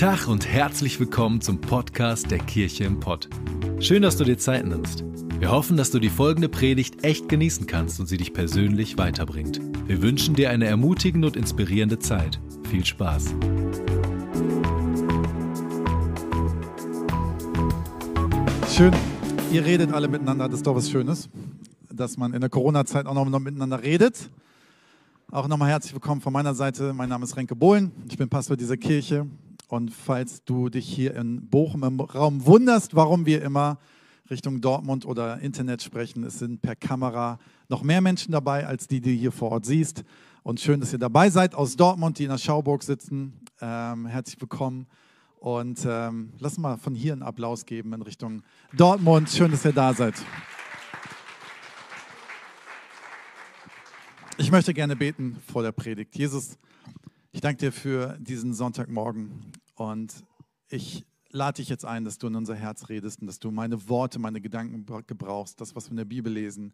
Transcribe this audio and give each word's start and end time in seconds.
Tag 0.00 0.28
und 0.28 0.48
herzlich 0.48 0.98
willkommen 0.98 1.42
zum 1.42 1.60
Podcast 1.60 2.30
der 2.30 2.38
Kirche 2.38 2.84
im 2.84 3.00
Pott. 3.00 3.28
Schön, 3.80 4.00
dass 4.00 4.16
du 4.16 4.24
dir 4.24 4.38
Zeit 4.38 4.64
nimmst. 4.64 5.04
Wir 5.38 5.50
hoffen, 5.50 5.76
dass 5.76 5.90
du 5.90 5.98
die 5.98 6.08
folgende 6.08 6.48
Predigt 6.48 7.04
echt 7.04 7.28
genießen 7.28 7.66
kannst 7.66 8.00
und 8.00 8.06
sie 8.06 8.16
dich 8.16 8.32
persönlich 8.32 8.96
weiterbringt. 8.96 9.60
Wir 9.86 10.00
wünschen 10.00 10.34
dir 10.34 10.48
eine 10.48 10.64
ermutigende 10.64 11.26
und 11.26 11.36
inspirierende 11.36 11.98
Zeit. 11.98 12.40
Viel 12.70 12.82
Spaß. 12.82 13.34
Schön, 18.74 18.94
ihr 19.52 19.66
redet 19.66 19.92
alle 19.92 20.08
miteinander, 20.08 20.48
das 20.48 20.60
ist 20.60 20.66
doch 20.66 20.76
was 20.76 20.88
Schönes, 20.88 21.28
dass 21.92 22.16
man 22.16 22.32
in 22.32 22.40
der 22.40 22.48
Corona-Zeit 22.48 23.04
auch 23.04 23.12
noch 23.12 23.38
miteinander 23.38 23.82
redet. 23.82 24.30
Auch 25.30 25.46
nochmal 25.46 25.68
herzlich 25.68 25.92
willkommen 25.92 26.22
von 26.22 26.32
meiner 26.32 26.54
Seite. 26.54 26.94
Mein 26.94 27.10
Name 27.10 27.24
ist 27.24 27.36
Renke 27.36 27.54
Bohlen, 27.54 27.92
ich 28.08 28.16
bin 28.16 28.30
Pastor 28.30 28.56
dieser 28.56 28.78
Kirche 28.78 29.26
und 29.70 29.92
falls 29.92 30.42
du 30.44 30.68
dich 30.68 30.88
hier 30.88 31.14
in 31.14 31.48
Bochum 31.48 31.84
im 31.84 32.00
Raum 32.00 32.44
wunderst, 32.44 32.96
warum 32.96 33.24
wir 33.24 33.40
immer 33.40 33.78
Richtung 34.28 34.60
Dortmund 34.60 35.06
oder 35.06 35.38
Internet 35.40 35.80
sprechen, 35.80 36.24
es 36.24 36.40
sind 36.40 36.60
per 36.60 36.74
Kamera 36.74 37.38
noch 37.68 37.84
mehr 37.84 38.00
Menschen 38.00 38.32
dabei, 38.32 38.66
als 38.66 38.88
die, 38.88 39.00
die 39.00 39.14
du 39.14 39.20
hier 39.20 39.32
vor 39.32 39.52
Ort 39.52 39.66
siehst. 39.66 40.02
Und 40.42 40.58
schön, 40.58 40.80
dass 40.80 40.92
ihr 40.92 40.98
dabei 40.98 41.30
seid 41.30 41.54
aus 41.54 41.76
Dortmund, 41.76 42.18
die 42.18 42.24
in 42.24 42.30
der 42.30 42.38
Schauburg 42.38 42.82
sitzen. 42.82 43.32
Ähm, 43.60 44.06
herzlich 44.06 44.40
willkommen. 44.40 44.86
Und 45.38 45.86
ähm, 45.86 46.32
lass 46.40 46.58
mal 46.58 46.76
von 46.76 46.96
hier 46.96 47.12
einen 47.12 47.22
Applaus 47.22 47.64
geben 47.64 47.92
in 47.92 48.02
Richtung 48.02 48.42
Dortmund. 48.72 49.30
Schön, 49.30 49.52
dass 49.52 49.64
ihr 49.64 49.72
da 49.72 49.94
seid. 49.94 50.14
Ich 54.36 54.50
möchte 54.50 54.74
gerne 54.74 54.96
beten 54.96 55.36
vor 55.46 55.62
der 55.62 55.72
Predigt. 55.72 56.16
Jesus, 56.16 56.58
ich 57.32 57.40
danke 57.40 57.58
dir 57.58 57.72
für 57.72 58.18
diesen 58.20 58.54
Sonntagmorgen 58.54 59.52
und 59.76 60.24
ich 60.68 61.04
lade 61.30 61.56
dich 61.56 61.68
jetzt 61.68 61.84
ein, 61.84 62.04
dass 62.04 62.18
du 62.18 62.26
in 62.26 62.34
unser 62.34 62.56
Herz 62.56 62.88
redest 62.88 63.20
und 63.20 63.28
dass 63.28 63.38
du 63.38 63.50
meine 63.50 63.88
Worte, 63.88 64.18
meine 64.18 64.40
Gedanken 64.40 64.84
gebrauchst, 65.06 65.60
das, 65.60 65.76
was 65.76 65.86
wir 65.86 65.92
in 65.92 65.96
der 65.98 66.04
Bibel 66.04 66.32
lesen. 66.32 66.72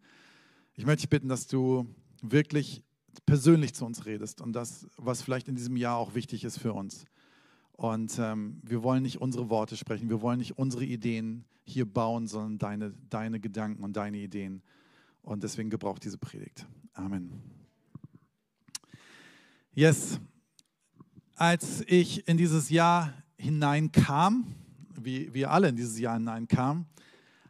Ich 0.74 0.86
möchte 0.86 1.02
dich 1.02 1.10
bitten, 1.10 1.28
dass 1.28 1.46
du 1.46 1.86
wirklich 2.22 2.82
persönlich 3.27 3.74
zu 3.74 3.84
uns 3.84 4.06
redest 4.06 4.40
und 4.40 4.52
das, 4.52 4.86
was 4.96 5.22
vielleicht 5.22 5.48
in 5.48 5.56
diesem 5.56 5.77
Jahr 5.77 5.96
auch 5.98 6.14
wichtig 6.14 6.44
ist 6.44 6.58
für 6.58 6.72
uns. 6.72 7.04
Und 7.72 8.18
ähm, 8.18 8.60
wir 8.62 8.82
wollen 8.82 9.02
nicht 9.02 9.20
unsere 9.20 9.50
Worte 9.50 9.77
sprechen, 9.77 10.08
wir 10.08 10.22
wollen 10.22 10.38
nicht 10.38 10.58
unsere 10.58 10.84
Ideen 10.84 11.44
hier 11.64 11.84
bauen, 11.84 12.27
sondern 12.27 12.58
deine, 12.58 12.94
deine 13.10 13.40
Gedanken 13.40 13.84
und 13.84 13.96
deine 13.96 14.18
Ideen. 14.18 14.62
Und 15.20 15.42
deswegen 15.42 15.68
gebraucht 15.68 16.04
diese 16.04 16.16
Predigt. 16.16 16.66
Amen. 16.94 17.32
Yes, 19.74 20.20
als 21.37 21.84
ich 21.87 22.27
in 22.27 22.39
dieses 22.39 22.70
Jahr 22.70 23.12
hineinkam, 23.37 24.55
wie 24.98 25.33
wir 25.34 25.51
alle 25.51 25.69
in 25.69 25.77
dieses 25.77 25.98
Jahr 25.98 26.15
hineinkamen, 26.15 26.87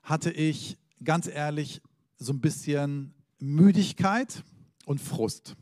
hatte 0.02 0.30
ich 0.32 0.76
ganz 1.02 1.28
ehrlich 1.28 1.80
so 2.18 2.32
ein 2.32 2.40
bisschen 2.40 3.14
Müdigkeit 3.38 4.42
und 4.86 5.00
Frust. 5.00 5.54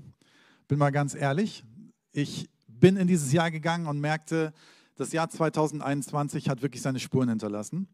Bin 0.69 0.78
mal 0.78 0.91
ganz 0.91 1.14
ehrlich, 1.14 1.64
ich 2.12 2.48
bin 2.67 2.97
in 2.97 3.06
dieses 3.06 3.33
Jahr 3.33 3.50
gegangen 3.50 3.86
und 3.86 4.00
merkte, 4.00 4.55
das 4.97 5.12
Jahr 5.12 5.28
2021 5.28 6.48
hat 6.48 6.62
wirklich 6.62 6.80
seine 6.80 7.00
Spuren 7.00 7.28
hinterlassen 7.28 7.89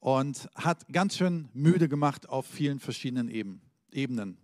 und 0.00 0.48
hat 0.56 0.88
ganz 0.92 1.16
schön 1.16 1.48
müde 1.52 1.88
gemacht 1.88 2.28
auf 2.28 2.46
vielen 2.46 2.80
verschiedenen 2.80 3.28
Ebenen. 3.92 4.38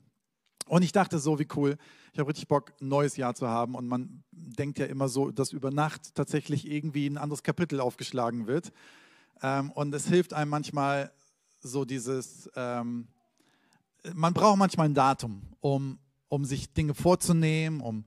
Und 0.68 0.82
ich 0.82 0.92
dachte 0.92 1.18
so, 1.18 1.38
wie 1.38 1.48
cool, 1.56 1.76
ich 2.12 2.18
habe 2.18 2.28
richtig 2.28 2.48
Bock, 2.48 2.72
ein 2.80 2.88
neues 2.88 3.16
Jahr 3.16 3.34
zu 3.34 3.48
haben. 3.48 3.74
Und 3.74 3.88
man 3.88 4.22
denkt 4.32 4.78
ja 4.78 4.86
immer 4.86 5.08
so, 5.08 5.30
dass 5.30 5.52
über 5.52 5.70
Nacht 5.70 6.14
tatsächlich 6.14 6.70
irgendwie 6.70 7.06
ein 7.06 7.18
anderes 7.18 7.42
Kapitel 7.42 7.80
aufgeschlagen 7.80 8.46
wird. 8.46 8.72
Ähm, 9.42 9.70
und 9.72 9.94
es 9.94 10.08
hilft 10.08 10.34
einem 10.34 10.50
manchmal 10.50 11.12
so 11.60 11.84
dieses, 11.84 12.50
ähm, 12.54 13.08
man 14.14 14.34
braucht 14.34 14.58
manchmal 14.58 14.88
ein 14.88 14.94
Datum, 14.94 15.42
um, 15.60 15.98
um 16.28 16.44
sich 16.44 16.72
Dinge 16.72 16.94
vorzunehmen, 16.94 17.80
um 17.80 18.04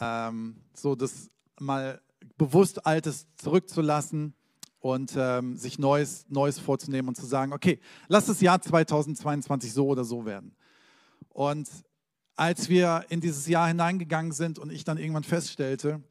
ähm, 0.00 0.60
so 0.74 0.94
das 0.94 1.30
mal 1.58 2.00
bewusst 2.36 2.86
Altes 2.86 3.26
zurückzulassen 3.36 4.34
und 4.80 5.14
ähm, 5.16 5.56
sich 5.56 5.78
Neues, 5.78 6.26
Neues 6.28 6.58
vorzunehmen 6.58 7.08
und 7.08 7.14
zu 7.14 7.26
sagen, 7.26 7.52
okay, 7.52 7.80
lass 8.08 8.26
das 8.26 8.40
Jahr 8.40 8.60
2022 8.60 9.72
so 9.72 9.86
oder 9.86 10.04
so 10.04 10.26
werden. 10.26 10.54
Und 11.30 11.68
als 12.36 12.68
wir 12.68 13.04
in 13.08 13.20
dieses 13.20 13.46
Jahr 13.46 13.68
hineingegangen 13.68 14.32
sind 14.32 14.58
und 14.58 14.70
ich 14.70 14.84
dann 14.84 14.98
irgendwann 14.98 15.24
feststellte, 15.24 16.02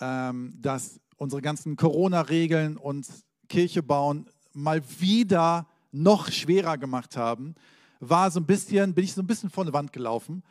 ähm, 0.00 0.54
dass 0.60 1.00
unsere 1.16 1.42
ganzen 1.42 1.76
Corona-Regeln 1.76 2.76
und 2.76 3.06
Kirche 3.48 3.82
bauen 3.82 4.28
mal 4.52 4.82
wieder 4.98 5.68
noch 5.92 6.30
schwerer 6.30 6.78
gemacht 6.78 7.16
haben, 7.16 7.54
war 8.00 8.30
so 8.30 8.40
ein 8.40 8.46
bisschen, 8.46 8.94
bin 8.94 9.04
ich 9.04 9.12
so 9.12 9.22
ein 9.22 9.26
bisschen 9.26 9.50
vor 9.50 9.64
eine 9.64 9.72
Wand 9.72 9.92
gelaufen. 9.92 10.42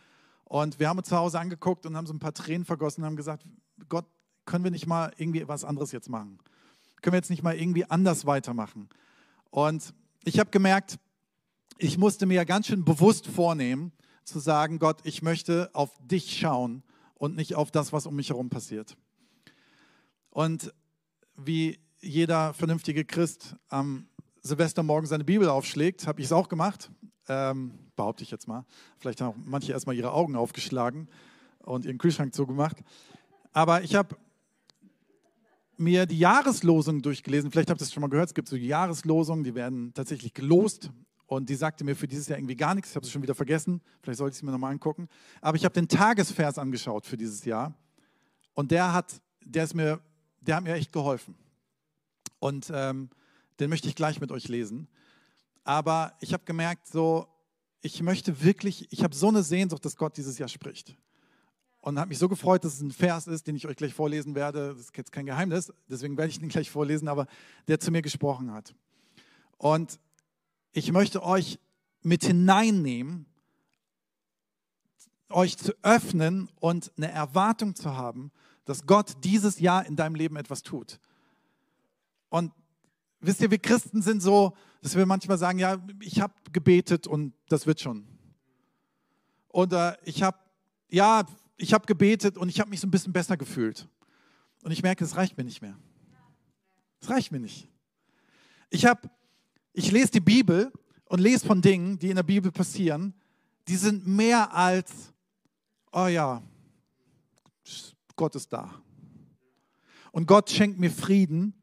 Und 0.45 0.79
wir 0.79 0.89
haben 0.89 0.97
uns 0.97 1.09
zu 1.09 1.17
Hause 1.17 1.39
angeguckt 1.39 1.85
und 1.85 1.95
haben 1.95 2.07
so 2.07 2.13
ein 2.13 2.19
paar 2.19 2.33
Tränen 2.33 2.65
vergossen 2.65 3.01
und 3.01 3.07
haben 3.07 3.15
gesagt, 3.15 3.44
Gott, 3.89 4.05
können 4.45 4.63
wir 4.63 4.71
nicht 4.71 4.88
mal 4.88 5.13
irgendwie 5.17 5.47
was 5.47 5.65
anderes 5.65 5.91
jetzt 5.91 6.09
machen? 6.09 6.39
Können 7.01 7.13
wir 7.13 7.17
jetzt 7.17 7.29
nicht 7.29 7.44
mal 7.44 7.55
irgendwie 7.55 7.85
anders 7.85 8.25
weitermachen? 8.25 8.89
Und 9.49 9.94
ich 10.23 10.39
habe 10.39 10.49
gemerkt, 10.49 10.99
ich 11.77 11.97
musste 11.97 12.25
mir 12.25 12.44
ganz 12.45 12.67
schön 12.67 12.83
bewusst 12.83 13.27
vornehmen, 13.27 13.91
zu 14.27 14.39
sagen, 14.39 14.77
Gott, 14.79 14.99
ich 15.03 15.21
möchte 15.21 15.69
auf 15.73 15.91
dich 16.03 16.38
schauen 16.38 16.83
und 17.15 17.35
nicht 17.35 17.55
auf 17.55 17.71
das, 17.71 17.93
was 17.93 18.05
um 18.05 18.15
mich 18.15 18.29
herum 18.29 18.49
passiert. 18.49 18.97
Und 20.29 20.73
wie 21.35 21.79
jeder 21.99 22.53
vernünftige 22.53 23.05
Christ 23.05 23.55
am 23.69 24.07
Silvestermorgen 24.41 25.07
seine 25.07 25.23
Bibel 25.23 25.49
aufschlägt, 25.49 26.07
habe 26.07 26.19
ich 26.19 26.27
es 26.27 26.31
auch 26.31 26.49
gemacht, 26.49 26.91
ähm, 27.27 27.71
behaupte 27.95 28.23
ich 28.23 28.31
jetzt 28.31 28.47
mal. 28.47 28.65
Vielleicht 28.99 29.21
haben 29.21 29.29
auch 29.29 29.45
manche 29.45 29.71
erstmal 29.71 29.95
ihre 29.95 30.11
Augen 30.11 30.35
aufgeschlagen 30.35 31.09
und 31.63 31.85
ihren 31.85 31.97
Kühlschrank 31.97 32.33
zugemacht. 32.33 32.77
Aber 33.53 33.81
ich 33.81 33.95
habe 33.95 34.15
mir 35.77 36.05
die 36.05 36.19
Jahreslosung 36.19 37.01
durchgelesen. 37.01 37.51
Vielleicht 37.51 37.69
habt 37.69 37.81
ihr 37.81 37.85
es 37.85 37.94
schon 37.94 38.01
mal 38.01 38.09
gehört. 38.09 38.29
Es 38.29 38.35
gibt 38.35 38.47
so 38.47 38.55
Jahreslosungen, 38.55 39.44
die 39.44 39.55
werden 39.55 39.94
tatsächlich 39.94 40.33
gelost 40.33 40.91
und 41.27 41.49
die 41.49 41.55
sagte 41.55 41.83
mir 41.83 41.95
für 41.95 42.07
dieses 42.07 42.27
Jahr 42.27 42.39
irgendwie 42.39 42.55
gar 42.55 42.73
nichts. 42.73 42.91
Ich 42.91 42.95
habe 42.95 43.05
sie 43.05 43.11
schon 43.11 43.21
wieder 43.21 43.35
vergessen. 43.35 43.81
Vielleicht 44.01 44.17
sollte 44.17 44.33
ich 44.33 44.39
sie 44.39 44.45
mir 44.45 44.53
nochmal 44.53 44.71
angucken. 44.71 45.09
Aber 45.41 45.57
ich 45.57 45.65
habe 45.65 45.73
den 45.73 45.89
Tagesvers 45.89 46.57
angeschaut 46.57 47.05
für 47.05 47.17
dieses 47.17 47.43
Jahr. 47.43 47.73
Und 48.53 48.71
der 48.71 48.93
hat, 48.93 49.21
der 49.43 49.65
ist 49.65 49.73
mir, 49.73 49.99
der 50.39 50.55
hat 50.55 50.63
mir 50.63 50.73
echt 50.73 50.93
geholfen. 50.93 51.35
Und 52.39 52.71
ähm, 52.73 53.09
den 53.59 53.69
möchte 53.69 53.89
ich 53.89 53.95
gleich 53.95 54.21
mit 54.21 54.31
euch 54.31 54.47
lesen. 54.47 54.88
Aber 55.65 56.13
ich 56.21 56.31
habe 56.31 56.45
gemerkt, 56.45 56.88
so, 56.88 57.27
ich 57.81 58.01
möchte 58.01 58.41
wirklich, 58.41 58.88
ich 58.91 59.03
habe 59.03 59.13
so 59.13 59.27
eine 59.27 59.44
Sehnsucht, 59.44 59.83
dass 59.83 59.97
Gott 59.97 60.15
dieses 60.15 60.38
Jahr 60.38 60.47
spricht. 60.47 60.95
Und 61.81 61.99
habe 61.99 62.07
mich 62.07 62.19
so 62.19 62.29
gefreut, 62.29 62.63
dass 62.63 62.75
es 62.75 62.81
ein 62.81 62.91
Vers 62.91 63.27
ist, 63.27 63.47
den 63.47 63.55
ich 63.57 63.67
euch 63.67 63.75
gleich 63.75 63.94
vorlesen 63.94 64.33
werde. 64.33 64.69
Das 64.69 64.79
ist 64.79 64.97
jetzt 64.97 65.11
kein 65.11 65.25
Geheimnis, 65.25 65.73
deswegen 65.89 66.17
werde 66.17 66.29
ich 66.29 66.41
ihn 66.41 66.47
gleich 66.47 66.71
vorlesen, 66.71 67.09
aber 67.09 67.27
der 67.67 67.81
zu 67.81 67.91
mir 67.91 68.01
gesprochen 68.01 68.53
hat. 68.53 68.73
Und 69.57 69.99
ich 70.77 70.91
möchte 70.91 71.23
euch 71.23 71.57
mit 72.03 72.23
hineinnehmen, 72.23 73.25
euch 75.29 75.57
zu 75.57 75.73
öffnen 75.81 76.51
und 76.59 76.91
eine 76.97 77.11
Erwartung 77.11 77.73
zu 77.73 77.95
haben, 77.95 78.31
dass 78.63 78.85
Gott 78.85 79.23
dieses 79.23 79.59
Jahr 79.59 79.88
in 79.88 79.95
deinem 79.95 80.13
Leben 80.13 80.35
etwas 80.35 80.61
tut. 80.61 80.99
Und 82.29 82.53
wisst 83.21 83.41
ihr, 83.41 83.49
wir 83.49 83.57
Christen 83.57 84.03
sind 84.03 84.21
so, 84.21 84.55
dass 84.83 84.95
wir 84.95 85.07
manchmal 85.07 85.39
sagen, 85.39 85.57
ja, 85.57 85.81
ich 86.00 86.21
habe 86.21 86.35
gebetet 86.53 87.07
und 87.07 87.33
das 87.50 87.65
wird 87.65 87.81
schon. 87.81 88.06
Oder 89.50 89.97
ich 90.06 90.21
habe, 90.21 90.38
ja, 90.89 91.25
ich 91.56 91.73
habe 91.73 91.88
gebetet 91.88 92.38
und 92.38 92.50
ich 92.50 92.59
habe 92.59 92.69
mich 92.69 92.81
so 92.81 92.88
ein 92.88 92.91
bisschen 92.91 93.13
besser 93.13 93.35
gefühlt. 93.35 93.89
Und 94.62 94.69
ich 94.69 94.83
merke, 94.83 95.03
es 95.03 95.15
reicht 95.15 95.39
mir 95.39 95.44
nicht 95.44 95.63
mehr. 95.63 95.75
Es 97.01 97.09
reicht 97.09 97.31
mir 97.31 97.39
nicht. 97.39 97.68
Ich 98.69 98.85
habe 98.85 99.09
ich 99.77 99.91
lese 99.91 100.09
die 100.13 100.19
Bibel 100.19 100.74
und 101.06 101.19
lese 101.19 101.45
von 101.45 101.62
Dingen, 101.62 102.00
die 102.00 102.09
in 102.09 102.15
der 102.15 102.24
Bibel 102.24 102.51
passieren, 102.51 103.13
die 103.68 103.75
sind 103.75 104.07
mehr 104.07 104.51
als, 104.51 105.13
oh 105.91 106.07
ja, 106.07 106.41
Gott 108.15 108.33
ist 108.33 108.51
da. 108.51 108.74
Und 110.12 110.25
Gott 110.25 110.50
schenkt 110.50 110.79
mir 110.79 110.89
Frieden. 110.89 111.53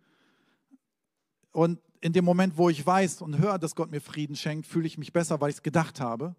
Und 1.50 1.80
in 2.00 2.12
dem 2.12 2.24
Moment, 2.24 2.56
wo 2.56 2.68
ich 2.68 2.86
weiß 2.86 3.20
und 3.20 3.38
höre, 3.38 3.58
dass 3.58 3.74
Gott 3.74 3.90
mir 3.90 4.00
Frieden 4.00 4.36
schenkt, 4.36 4.68
fühle 4.68 4.86
ich 4.86 4.96
mich 4.96 5.12
besser, 5.12 5.40
weil 5.40 5.50
ich 5.50 5.56
es 5.56 5.62
gedacht 5.62 5.98
habe. 5.98 6.36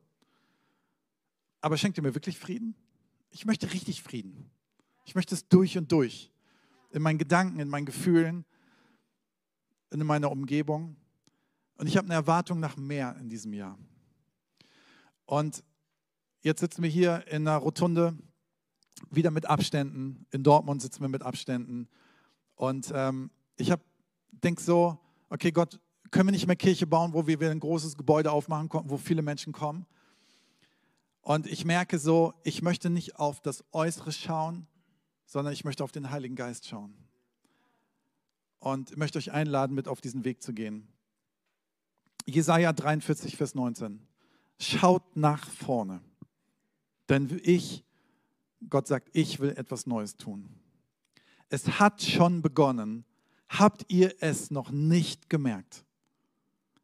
Aber 1.60 1.76
schenkt 1.76 1.98
er 1.98 2.04
mir 2.04 2.16
wirklich 2.16 2.40
Frieden? 2.40 2.74
Ich 3.32 3.46
möchte 3.46 3.74
richtig 3.74 4.02
Frieden. 4.02 4.50
Ich 5.04 5.14
möchte 5.14 5.36
es 5.36 5.50
durch 5.50 5.78
und 5.78 5.92
durch. 5.92 6.32
In 6.92 7.02
meinen 7.02 7.18
Gedanken, 7.18 7.60
in 7.60 7.68
meinen 7.68 7.86
Gefühlen, 7.86 8.46
in 9.92 10.06
meiner 10.06 10.32
Umgebung. 10.32 10.96
Und 11.78 11.88
ich 11.88 11.98
habe 11.98 12.06
eine 12.06 12.14
Erwartung 12.14 12.60
nach 12.60 12.78
mehr 12.78 13.16
in 13.20 13.30
diesem 13.30 13.54
Jahr. 13.54 13.78
Und 15.26 15.64
jetzt 16.42 16.60
sitzen 16.60 16.84
wir 16.84 16.90
hier 16.90 17.28
in 17.28 17.48
einer 17.48 17.58
Rotunde, 17.58 18.18
wieder 19.10 19.32
mit 19.32 19.46
Abständen. 19.46 20.26
In 20.32 20.44
Dortmund 20.44 20.82
sitzen 20.82 21.02
wir 21.02 21.10
mit 21.10 21.22
Abständen. 21.22 21.90
Und 22.56 22.92
ähm, 22.96 23.30
ich 23.58 23.74
denke 24.32 24.62
so, 24.62 24.98
okay 25.30 25.52
Gott, 25.52 25.80
können 26.12 26.28
wir 26.28 26.32
nicht 26.32 26.48
mehr 26.48 26.56
Kirche 26.56 26.88
bauen, 26.88 27.14
wo 27.14 27.28
wir 27.28 27.40
ein 27.52 27.60
großes 27.60 27.98
Gebäude 27.98 28.32
aufmachen 28.32 28.70
wo 28.72 28.98
viele 28.98 29.22
Menschen 29.22 29.52
kommen? 29.52 29.86
Und 31.22 31.48
ich 31.48 31.66
merke 31.66 31.98
so, 31.98 32.34
ich 32.44 32.62
möchte 32.62 32.90
nicht 32.90 33.18
auf 33.18 33.42
das 33.42 33.64
Äußere 33.72 34.12
schauen, 34.12 34.68
sondern 35.26 35.54
ich 35.54 35.66
möchte 35.66 35.84
auf 35.84 35.92
den 35.92 36.12
Heiligen 36.12 36.36
Geist 36.36 36.68
schauen. 36.68 36.96
Und 38.60 38.96
möchte 38.96 39.18
euch 39.18 39.32
einladen, 39.32 39.76
mit 39.76 39.88
auf 39.88 40.02
diesen 40.02 40.24
Weg 40.24 40.42
zu 40.42 40.54
gehen. 40.54 40.88
Jesaja 42.26 42.74
43, 42.74 43.38
Vers 43.38 43.56
19. 43.56 44.00
Schaut 44.60 45.16
nach 45.16 45.48
vorne. 45.50 46.02
Denn 47.10 47.40
ich, 47.44 47.84
Gott 48.70 48.88
sagt, 48.88 49.10
ich 49.14 49.40
will 49.40 49.52
etwas 49.52 49.86
Neues 49.86 50.18
tun. 50.18 50.50
Es 51.50 51.80
hat 51.80 52.02
schon 52.02 52.42
begonnen. 52.42 53.06
Habt 53.48 53.86
ihr 53.90 54.16
es 54.22 54.50
noch 54.50 54.72
nicht 54.72 55.30
gemerkt? 55.30 55.86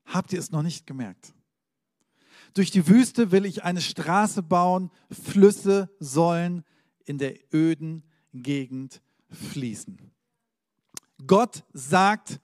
Habt 0.06 0.34
ihr 0.34 0.40
es 0.40 0.52
noch 0.52 0.62
nicht 0.62 0.86
gemerkt? 0.86 1.34
Durch 2.54 2.70
die 2.70 2.88
Wüste 2.88 3.32
will 3.32 3.46
ich 3.46 3.64
eine 3.64 3.82
Straße 3.82 4.44
bauen, 4.44 4.92
Flüsse 5.10 5.90
sollen 6.00 6.64
in 7.06 7.18
der 7.18 7.36
öden 7.54 8.04
Gegend 8.34 9.02
fließen. 9.30 9.98
Gott 11.26 11.64
sagt, 11.74 12.40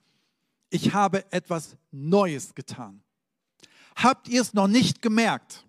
ich 0.70 0.94
habe 0.94 1.30
etwas 1.32 1.76
Neues 1.90 2.54
getan. 2.54 3.02
Habt 3.96 4.28
ihr 4.28 4.40
es 4.40 4.54
noch 4.54 4.68
nicht 4.68 5.02
gemerkt? 5.02 5.66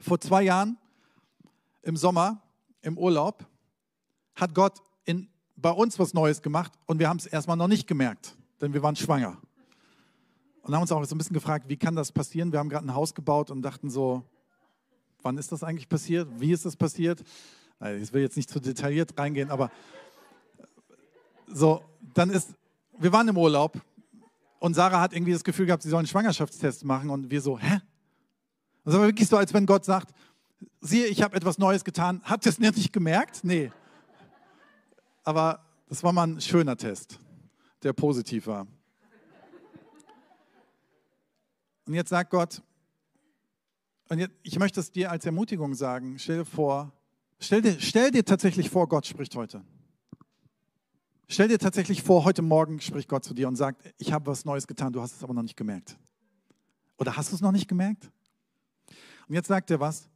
Vor 0.00 0.20
zwei 0.20 0.42
Jahren 0.42 0.78
im 1.82 1.96
Sommer, 1.96 2.42
im 2.82 2.96
Urlaub, 2.96 3.46
hat 4.34 4.54
Gott 4.54 4.80
in, 5.04 5.28
bei 5.56 5.70
uns 5.70 5.98
was 5.98 6.14
Neues 6.14 6.40
gemacht 6.40 6.72
und 6.86 6.98
wir 6.98 7.08
haben 7.08 7.18
es 7.18 7.26
erstmal 7.26 7.56
noch 7.56 7.68
nicht 7.68 7.86
gemerkt, 7.86 8.36
denn 8.60 8.72
wir 8.72 8.82
waren 8.82 8.96
schwanger. 8.96 9.38
Und 10.62 10.74
haben 10.74 10.82
uns 10.82 10.92
auch 10.92 11.02
so 11.04 11.14
ein 11.14 11.18
bisschen 11.18 11.34
gefragt, 11.34 11.68
wie 11.68 11.76
kann 11.76 11.96
das 11.96 12.12
passieren? 12.12 12.52
Wir 12.52 12.58
haben 12.58 12.68
gerade 12.68 12.86
ein 12.86 12.94
Haus 12.94 13.14
gebaut 13.14 13.50
und 13.50 13.62
dachten 13.62 13.90
so, 13.90 14.22
wann 15.22 15.38
ist 15.38 15.50
das 15.50 15.64
eigentlich 15.64 15.88
passiert? 15.88 16.28
Wie 16.38 16.52
ist 16.52 16.64
das 16.64 16.76
passiert? 16.76 17.24
Ich 18.00 18.12
will 18.12 18.22
jetzt 18.22 18.36
nicht 18.36 18.50
zu 18.50 18.60
detailliert 18.60 19.18
reingehen, 19.18 19.50
aber 19.50 19.70
so, 21.46 21.82
dann 22.14 22.30
ist, 22.30 22.50
wir 22.98 23.12
waren 23.12 23.28
im 23.28 23.36
Urlaub 23.36 23.80
und 24.58 24.74
Sarah 24.74 25.00
hat 25.00 25.12
irgendwie 25.12 25.32
das 25.32 25.44
Gefühl 25.44 25.66
gehabt, 25.66 25.82
sie 25.82 25.88
soll 25.88 25.98
einen 25.98 26.08
Schwangerschaftstest 26.08 26.84
machen 26.84 27.10
und 27.10 27.30
wir 27.30 27.40
so, 27.40 27.58
hä? 27.58 27.80
Das 28.84 28.94
war 28.94 29.02
wirklich 29.02 29.28
so, 29.28 29.36
als 29.36 29.52
wenn 29.54 29.66
Gott 29.66 29.84
sagt, 29.84 30.14
siehe, 30.80 31.06
ich 31.06 31.22
habe 31.22 31.36
etwas 31.36 31.58
Neues 31.58 31.84
getan. 31.84 32.20
Habt 32.24 32.46
ihr 32.46 32.50
es 32.50 32.58
nicht 32.58 32.92
gemerkt? 32.92 33.40
Nee. 33.44 33.70
Aber 35.24 35.60
das 35.88 36.02
war 36.02 36.12
mal 36.12 36.26
ein 36.26 36.40
schöner 36.40 36.76
Test, 36.76 37.18
der 37.82 37.92
positiv 37.92 38.46
war. 38.46 38.66
Und 41.86 41.94
jetzt 41.94 42.10
sagt 42.10 42.30
Gott, 42.30 42.62
und 44.08 44.18
jetzt, 44.18 44.34
ich 44.42 44.58
möchte 44.58 44.80
es 44.80 44.90
dir 44.90 45.10
als 45.10 45.26
Ermutigung 45.26 45.74
sagen, 45.74 46.18
stell 46.18 46.38
dir 46.38 46.44
vor, 46.44 46.92
stell 47.38 47.62
dir, 47.62 47.76
stell 47.78 48.10
dir 48.10 48.24
tatsächlich 48.24 48.70
vor, 48.70 48.88
Gott 48.88 49.06
spricht 49.06 49.34
heute. 49.36 49.62
Stell 51.30 51.48
dir 51.48 51.58
tatsächlich 51.58 52.02
vor, 52.02 52.24
heute 52.24 52.40
Morgen 52.40 52.80
spricht 52.80 53.06
Gott 53.06 53.22
zu 53.22 53.34
dir 53.34 53.48
und 53.48 53.56
sagt, 53.56 53.92
ich 53.98 54.14
habe 54.14 54.26
was 54.28 54.46
Neues 54.46 54.66
getan, 54.66 54.94
du 54.94 55.02
hast 55.02 55.14
es 55.14 55.22
aber 55.22 55.34
noch 55.34 55.42
nicht 55.42 55.58
gemerkt. 55.58 55.98
Oder 56.96 57.18
hast 57.18 57.30
du 57.30 57.34
es 57.34 57.42
noch 57.42 57.52
nicht 57.52 57.68
gemerkt? 57.68 58.10
Und 59.28 59.34
jetzt 59.34 59.48
sagt 59.48 59.70
er 59.70 59.78
was, 59.78 60.08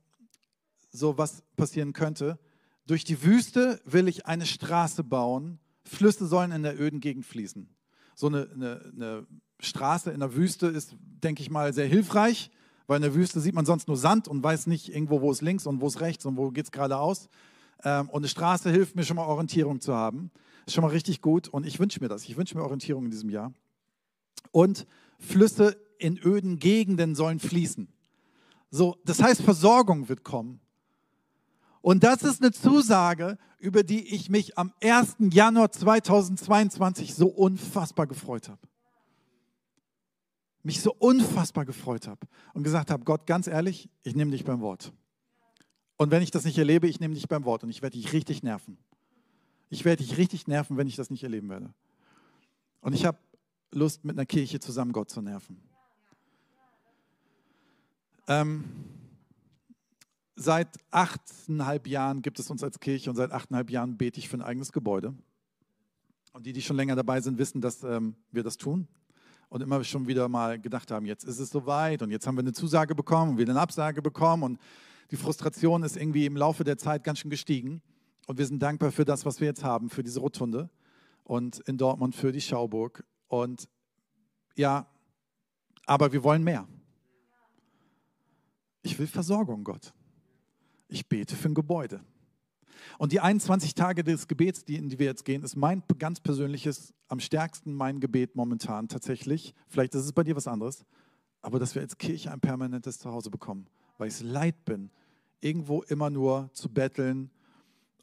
so 0.90 1.18
was 1.18 1.42
passieren 1.54 1.92
könnte. 1.92 2.38
Durch 2.86 3.04
die 3.04 3.22
Wüste 3.22 3.78
will 3.84 4.08
ich 4.08 4.24
eine 4.24 4.46
Straße 4.46 5.04
bauen, 5.04 5.58
Flüsse 5.84 6.26
sollen 6.26 6.50
in 6.50 6.62
der 6.62 6.80
öden 6.80 7.00
Gegend 7.00 7.26
fließen. 7.26 7.68
So 8.14 8.28
eine, 8.28 8.48
eine, 8.50 8.92
eine 8.96 9.26
Straße 9.60 10.12
in 10.12 10.20
der 10.20 10.34
Wüste 10.34 10.68
ist, 10.68 10.96
denke 10.98 11.42
ich 11.42 11.50
mal, 11.50 11.74
sehr 11.74 11.86
hilfreich, 11.86 12.50
weil 12.86 12.96
in 12.96 13.02
der 13.02 13.14
Wüste 13.14 13.40
sieht 13.40 13.54
man 13.54 13.66
sonst 13.66 13.86
nur 13.86 13.98
Sand 13.98 14.28
und 14.28 14.42
weiß 14.42 14.66
nicht 14.66 14.88
irgendwo, 14.88 15.20
wo 15.20 15.30
ist 15.30 15.42
links 15.42 15.66
und 15.66 15.82
wo 15.82 15.88
ist 15.88 16.00
rechts 16.00 16.24
und 16.24 16.38
wo 16.38 16.50
geht 16.50 16.64
es 16.64 16.72
geradeaus. 16.72 17.28
Ähm, 17.84 18.08
und 18.08 18.22
eine 18.22 18.28
Straße 18.28 18.70
hilft 18.70 18.96
mir 18.96 19.04
schon 19.04 19.16
mal 19.16 19.26
Orientierung 19.26 19.78
zu 19.78 19.94
haben. 19.94 20.30
Ist 20.66 20.74
schon 20.74 20.82
mal 20.82 20.90
richtig 20.90 21.20
gut 21.20 21.48
und 21.48 21.66
ich 21.66 21.78
wünsche 21.78 22.00
mir 22.00 22.08
das. 22.08 22.24
Ich 22.24 22.36
wünsche 22.36 22.56
mir 22.56 22.62
Orientierung 22.62 23.04
in 23.04 23.10
diesem 23.10 23.30
Jahr. 23.30 23.52
Und 24.50 24.86
Flüsse 25.18 25.76
in 25.98 26.18
öden 26.18 26.58
Gegenden 26.58 27.14
sollen 27.14 27.38
fließen. 27.38 27.88
So, 28.70 28.96
das 29.04 29.22
heißt, 29.22 29.42
Versorgung 29.42 30.08
wird 30.08 30.24
kommen. 30.24 30.60
Und 31.82 32.04
das 32.04 32.22
ist 32.22 32.40
eine 32.40 32.52
Zusage, 32.52 33.38
über 33.58 33.82
die 33.82 34.14
ich 34.14 34.30
mich 34.30 34.56
am 34.56 34.72
1. 34.82 35.16
Januar 35.30 35.70
2022 35.72 37.14
so 37.14 37.26
unfassbar 37.26 38.06
gefreut 38.06 38.48
habe. 38.48 38.60
Mich 40.62 40.80
so 40.80 40.94
unfassbar 40.94 41.64
gefreut 41.64 42.06
habe 42.06 42.26
und 42.54 42.62
gesagt 42.62 42.90
habe, 42.90 43.04
Gott, 43.04 43.26
ganz 43.26 43.48
ehrlich, 43.48 43.90
ich 44.04 44.14
nehme 44.14 44.30
dich 44.30 44.44
beim 44.44 44.60
Wort. 44.60 44.92
Und 45.96 46.10
wenn 46.12 46.22
ich 46.22 46.30
das 46.30 46.44
nicht 46.44 46.56
erlebe, 46.56 46.86
ich 46.86 47.00
nehme 47.00 47.14
dich 47.14 47.28
beim 47.28 47.44
Wort 47.44 47.64
und 47.64 47.70
ich 47.70 47.82
werde 47.82 47.96
dich 47.96 48.12
richtig 48.12 48.42
nerven. 48.42 48.78
Ich 49.72 49.86
werde 49.86 50.04
dich 50.04 50.18
richtig 50.18 50.46
nerven, 50.48 50.76
wenn 50.76 50.86
ich 50.86 50.96
das 50.96 51.08
nicht 51.08 51.22
erleben 51.22 51.48
werde. 51.48 51.72
Und 52.82 52.92
ich 52.92 53.06
habe 53.06 53.16
Lust, 53.72 54.04
mit 54.04 54.18
einer 54.18 54.26
Kirche 54.26 54.60
zusammen 54.60 54.92
Gott 54.92 55.08
zu 55.08 55.22
nerven. 55.22 55.56
Ähm, 58.28 58.64
seit 60.36 60.68
achteinhalb 60.90 61.86
Jahren 61.86 62.20
gibt 62.20 62.38
es 62.38 62.50
uns 62.50 62.62
als 62.62 62.80
Kirche 62.80 63.08
und 63.08 63.16
seit 63.16 63.32
achteinhalb 63.32 63.70
Jahren 63.70 63.96
bete 63.96 64.18
ich 64.18 64.28
für 64.28 64.36
ein 64.36 64.42
eigenes 64.42 64.72
Gebäude. 64.72 65.14
Und 66.34 66.44
die, 66.44 66.52
die 66.52 66.60
schon 66.60 66.76
länger 66.76 66.94
dabei 66.94 67.22
sind, 67.22 67.38
wissen, 67.38 67.62
dass 67.62 67.82
ähm, 67.82 68.14
wir 68.30 68.42
das 68.42 68.58
tun. 68.58 68.88
Und 69.48 69.62
immer 69.62 69.82
schon 69.84 70.06
wieder 70.06 70.28
mal 70.28 70.60
gedacht 70.60 70.90
haben, 70.90 71.06
jetzt 71.06 71.24
ist 71.24 71.38
es 71.38 71.48
soweit 71.48 72.02
und 72.02 72.10
jetzt 72.10 72.26
haben 72.26 72.36
wir 72.36 72.40
eine 72.40 72.52
Zusage 72.52 72.94
bekommen 72.94 73.32
und 73.32 73.38
wieder 73.38 73.52
eine 73.52 73.60
Absage 73.62 74.02
bekommen. 74.02 74.42
Und 74.42 74.60
die 75.10 75.16
Frustration 75.16 75.82
ist 75.82 75.96
irgendwie 75.96 76.26
im 76.26 76.36
Laufe 76.36 76.62
der 76.62 76.76
Zeit 76.76 77.04
ganz 77.04 77.20
schön 77.20 77.30
gestiegen. 77.30 77.80
Und 78.26 78.38
wir 78.38 78.46
sind 78.46 78.62
dankbar 78.62 78.92
für 78.92 79.04
das, 79.04 79.26
was 79.26 79.40
wir 79.40 79.48
jetzt 79.48 79.64
haben, 79.64 79.90
für 79.90 80.02
diese 80.02 80.20
Rotunde 80.20 80.70
und 81.24 81.58
in 81.60 81.76
Dortmund 81.76 82.14
für 82.14 82.32
die 82.32 82.40
Schauburg. 82.40 83.04
Und 83.28 83.68
ja, 84.54 84.86
aber 85.86 86.12
wir 86.12 86.22
wollen 86.22 86.44
mehr. 86.44 86.68
Ich 88.82 88.98
will 88.98 89.06
Versorgung, 89.06 89.64
Gott. 89.64 89.92
Ich 90.88 91.08
bete 91.08 91.36
für 91.36 91.48
ein 91.48 91.54
Gebäude. 91.54 92.00
Und 92.98 93.12
die 93.12 93.20
21 93.20 93.74
Tage 93.74 94.04
des 94.04 94.28
Gebets, 94.28 94.64
die, 94.64 94.76
in 94.76 94.88
die 94.88 94.98
wir 94.98 95.06
jetzt 95.06 95.24
gehen, 95.24 95.42
ist 95.42 95.56
mein 95.56 95.82
ganz 95.98 96.20
persönliches, 96.20 96.92
am 97.08 97.20
stärksten 97.20 97.74
mein 97.74 98.00
Gebet 98.00 98.36
momentan 98.36 98.88
tatsächlich. 98.88 99.54
Vielleicht 99.68 99.94
ist 99.94 100.04
es 100.04 100.12
bei 100.12 100.24
dir 100.24 100.36
was 100.36 100.48
anderes, 100.48 100.84
aber 101.40 101.58
dass 101.58 101.74
wir 101.74 101.82
als 101.82 101.98
Kirche 101.98 102.32
ein 102.32 102.40
permanentes 102.40 102.98
Zuhause 102.98 103.30
bekommen, 103.30 103.68
weil 103.98 104.08
ich 104.08 104.14
es 104.14 104.22
leid 104.22 104.64
bin, 104.64 104.90
irgendwo 105.40 105.82
immer 105.82 106.10
nur 106.10 106.50
zu 106.52 106.68
betteln 106.68 107.30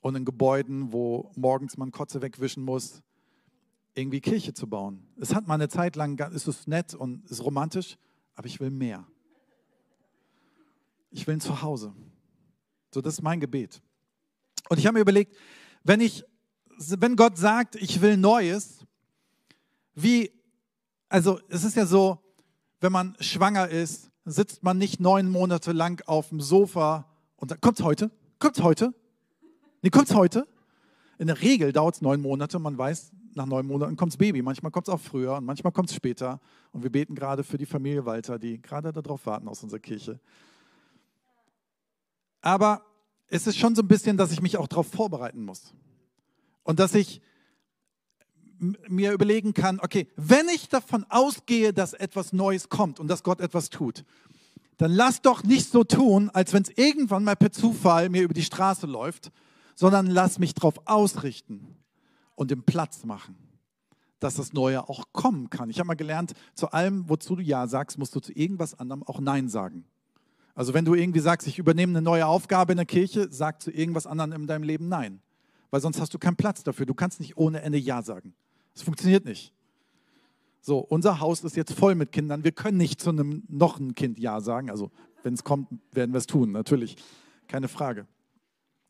und 0.02 0.16
in 0.16 0.26
Gebäuden, 0.26 0.92
wo 0.92 1.32
morgens 1.36 1.78
man 1.78 1.92
Kotze 1.92 2.22
wegwischen 2.22 2.64
muss, 2.64 3.02
irgendwie 3.94 4.22
Kirche 4.22 4.54
zu 4.54 4.68
bauen. 4.68 5.06
Es 5.18 5.36
hat 5.36 5.48
mal 5.48 5.56
eine 5.56 5.70
Zeit 5.70 5.96
lang, 5.96 6.18
ist 6.34 6.48
es 6.48 6.68
nett 6.68 6.94
und 6.94 7.30
ist 7.30 7.44
romantisch, 7.44 7.98
aber 8.36 8.48
ich 8.48 8.60
will 8.60 8.70
mehr. 8.70 9.06
Ich 11.12 11.28
will 11.28 11.36
ein 11.36 11.42
Zuhause. 11.42 11.94
So, 12.94 13.02
das 13.02 13.16
ist 13.16 13.22
mein 13.22 13.40
Gebet. 13.40 13.82
Und 14.70 14.78
ich 14.78 14.86
habe 14.86 14.94
mir 14.96 15.02
überlegt, 15.02 15.36
wenn 15.84 16.00
ich, 16.00 16.24
wenn 16.78 17.16
Gott 17.16 17.38
sagt, 17.38 17.76
ich 17.76 18.02
will 18.02 18.16
Neues, 18.16 18.86
wie, 19.96 20.32
also 21.10 21.40
es 21.50 21.64
ist 21.64 21.76
ja 21.76 21.86
so, 21.86 22.20
wenn 22.80 22.92
man 22.92 23.16
schwanger 23.20 23.68
ist, 23.68 24.10
sitzt 24.26 24.64
man 24.64 24.78
nicht 24.78 25.00
neun 25.00 25.30
Monate 25.30 25.72
lang 25.72 26.02
auf 26.08 26.30
dem 26.30 26.40
Sofa 26.40 27.10
und 27.36 27.50
sagt, 27.50 27.62
kommt's 27.62 27.82
heute? 27.82 28.12
Kommt's 28.38 28.62
heute? 28.62 28.94
Nee, 29.82 29.90
kommt's 29.90 30.14
heute? 30.14 30.48
In 31.18 31.28
der 31.28 31.42
Regel 31.42 31.72
dauert 31.72 31.96
es 31.96 32.02
neun 32.02 32.22
Monate. 32.22 32.60
Man 32.60 32.78
weiß, 32.78 33.12
nach 33.36 33.46
neun 33.46 33.66
Monaten 33.66 33.96
kommt 33.96 34.14
das 34.14 34.18
Baby. 34.18 34.42
Manchmal 34.42 34.72
kommt 34.72 34.88
es 34.88 34.94
auch 34.94 35.00
früher 35.00 35.38
und 35.38 35.46
manchmal 35.46 35.72
kommt 35.72 35.90
es 35.90 35.96
später. 35.96 36.40
Und 36.72 36.84
wir 36.84 36.92
beten 36.92 37.16
gerade 37.16 37.44
für 37.44 37.58
die 37.58 37.66
Familie 37.66 38.06
Walter, 38.06 38.40
die 38.40 38.62
gerade 38.62 38.92
darauf 38.92 39.26
warten 39.26 39.48
aus 39.48 39.64
unserer 39.64 39.80
Kirche. 39.80 40.20
Aber 42.42 42.84
es 43.28 43.48
ist 43.48 43.58
schon 43.58 43.76
so 43.76 43.82
ein 43.82 43.88
bisschen, 43.88 44.18
dass 44.18 44.32
ich 44.32 44.42
mich 44.42 44.58
auch 44.58 44.68
darauf 44.68 44.88
vorbereiten 44.88 45.44
muss. 45.44 45.74
Und 46.64 46.80
dass 46.80 46.96
ich 46.96 47.22
mir 48.60 49.14
überlegen 49.14 49.54
kann, 49.54 49.80
okay, 49.80 50.08
wenn 50.18 50.50
ich 50.50 50.68
davon 50.68 51.06
ausgehe, 51.10 51.72
dass 51.74 51.94
etwas 51.94 52.34
Neues 52.34 52.68
kommt 52.68 53.00
und 53.00 53.08
dass 53.08 53.24
Gott 53.24 53.40
etwas 53.40 53.70
tut, 53.70 54.04
dann 54.78 54.92
lass 54.92 55.22
doch 55.22 55.44
nicht 55.44 55.70
so 55.70 55.84
tun, 55.84 56.30
als 56.34 56.54
wenn 56.54 56.64
es 56.64 56.70
irgendwann 56.76 57.24
mal 57.24 57.36
per 57.36 57.52
Zufall 57.52 58.10
mir 58.10 58.24
über 58.24 58.34
die 58.34 58.44
Straße 58.44 58.86
läuft 58.86 59.32
sondern 59.80 60.08
lass 60.08 60.40
mich 60.40 60.54
darauf 60.54 60.74
ausrichten 60.88 61.78
und 62.36 62.52
den 62.52 62.64
Platz 62.64 63.06
machen, 63.06 63.38
dass 64.20 64.36
das 64.36 64.52
Neue 64.52 64.90
auch 64.90 65.06
kommen 65.14 65.50
kann. 65.50 65.70
Ich 65.70 65.80
habe 65.80 65.88
mal 65.88 65.94
gelernt, 65.94 66.34
zu 66.54 66.72
allem, 66.72 67.08
wozu 67.08 67.38
du 67.38 67.42
Ja 67.42 67.66
sagst, 67.66 67.98
musst 67.98 68.14
du 68.14 68.20
zu 68.20 68.34
irgendwas 68.34 68.78
anderem 68.78 69.04
auch 69.04 69.22
Nein 69.22 69.48
sagen. 69.48 69.86
Also 70.54 70.74
wenn 70.74 70.84
du 70.84 70.96
irgendwie 70.96 71.22
sagst, 71.22 71.48
ich 71.48 71.60
übernehme 71.60 71.92
eine 71.92 72.02
neue 72.02 72.28
Aufgabe 72.28 72.74
in 72.74 72.76
der 72.78 72.86
Kirche, 72.86 73.30
sag 73.32 73.62
zu 73.62 73.72
irgendwas 73.72 74.06
anderem 74.06 74.34
in 74.34 74.48
deinem 74.48 74.64
Leben 74.64 74.90
Nein. 74.90 75.22
weil 75.72 75.80
sonst 75.80 76.02
hast 76.02 76.14
du 76.14 76.20
keinen 76.20 76.36
Platz 76.36 76.62
dafür. 76.62 76.86
Du 76.86 76.94
kannst 76.94 77.22
nicht 77.22 77.38
ohne 77.38 77.62
Ende 77.62 77.78
Ja 77.78 78.02
sagen. 78.02 78.34
Das 78.74 78.84
funktioniert 78.84 79.24
nicht. 79.24 79.54
So, 80.60 80.80
unser 80.80 81.22
Haus 81.22 81.46
ist 81.46 81.56
jetzt 81.56 81.72
voll 81.72 81.96
mit 81.96 82.12
Kindern. 82.12 82.44
Wir 82.44 82.52
können 82.52 82.78
nicht 82.78 83.00
zu 83.00 83.12
einem 83.12 83.44
noch 83.48 83.80
ein 83.80 83.96
Kind 83.96 84.20
Ja 84.20 84.42
sagen. 84.42 84.70
Also, 84.70 84.92
wenn 85.24 85.36
es 85.36 85.46
kommt, 85.46 85.70
werden 85.94 86.12
wir 86.12 86.18
es 86.18 86.28
tun, 86.28 86.52
natürlich. 86.52 86.98
Keine 87.48 87.70
Frage. 87.70 88.08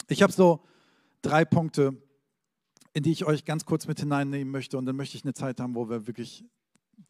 Ich 0.08 0.24
habe 0.24 0.34
so 0.34 0.62
drei 1.22 1.46
Punkte, 1.46 2.02
in 2.94 3.04
die 3.04 3.12
ich 3.12 3.26
euch 3.26 3.46
ganz 3.46 3.66
kurz 3.66 3.88
mit 3.88 4.00
hineinnehmen 4.00 4.52
möchte. 4.52 4.78
Und 4.78 4.86
dann 4.86 4.96
möchte 4.96 5.18
ich 5.18 5.24
eine 5.24 5.34
Zeit 5.34 5.60
haben, 5.60 5.76
wo 5.76 5.90
wir 5.90 6.08
wirklich 6.08 6.46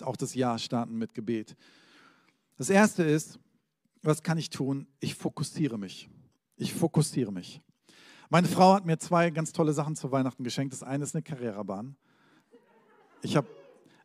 auch 0.02 0.18
das 0.18 0.36
Jahr 0.36 0.60
starten 0.60 0.98
mit 0.98 1.14
Gebet. 1.14 1.56
Das 2.58 2.70
erste 2.70 3.04
ist, 3.04 3.40
was 4.02 4.24
kann 4.24 4.38
ich 4.38 4.50
tun? 4.50 4.88
Ich 5.00 5.16
fokussiere 5.16 5.78
mich. 5.78 6.10
Ich 6.56 6.74
fokussiere 6.74 7.32
mich. 7.32 7.62
Meine 8.30 8.48
Frau 8.48 8.74
hat 8.74 8.86
mir 8.86 9.00
zwei 9.00 9.30
ganz 9.32 9.54
tolle 9.54 9.74
Sachen 9.74 9.96
zu 9.96 10.12
Weihnachten 10.12 10.44
geschenkt. 10.44 10.74
Das 10.74 10.84
eine 10.84 11.04
ist 11.04 11.16
eine 11.16 11.24
Carrera-Bahn. 11.24 11.96
Ich 13.22 13.36
habe 13.36 13.48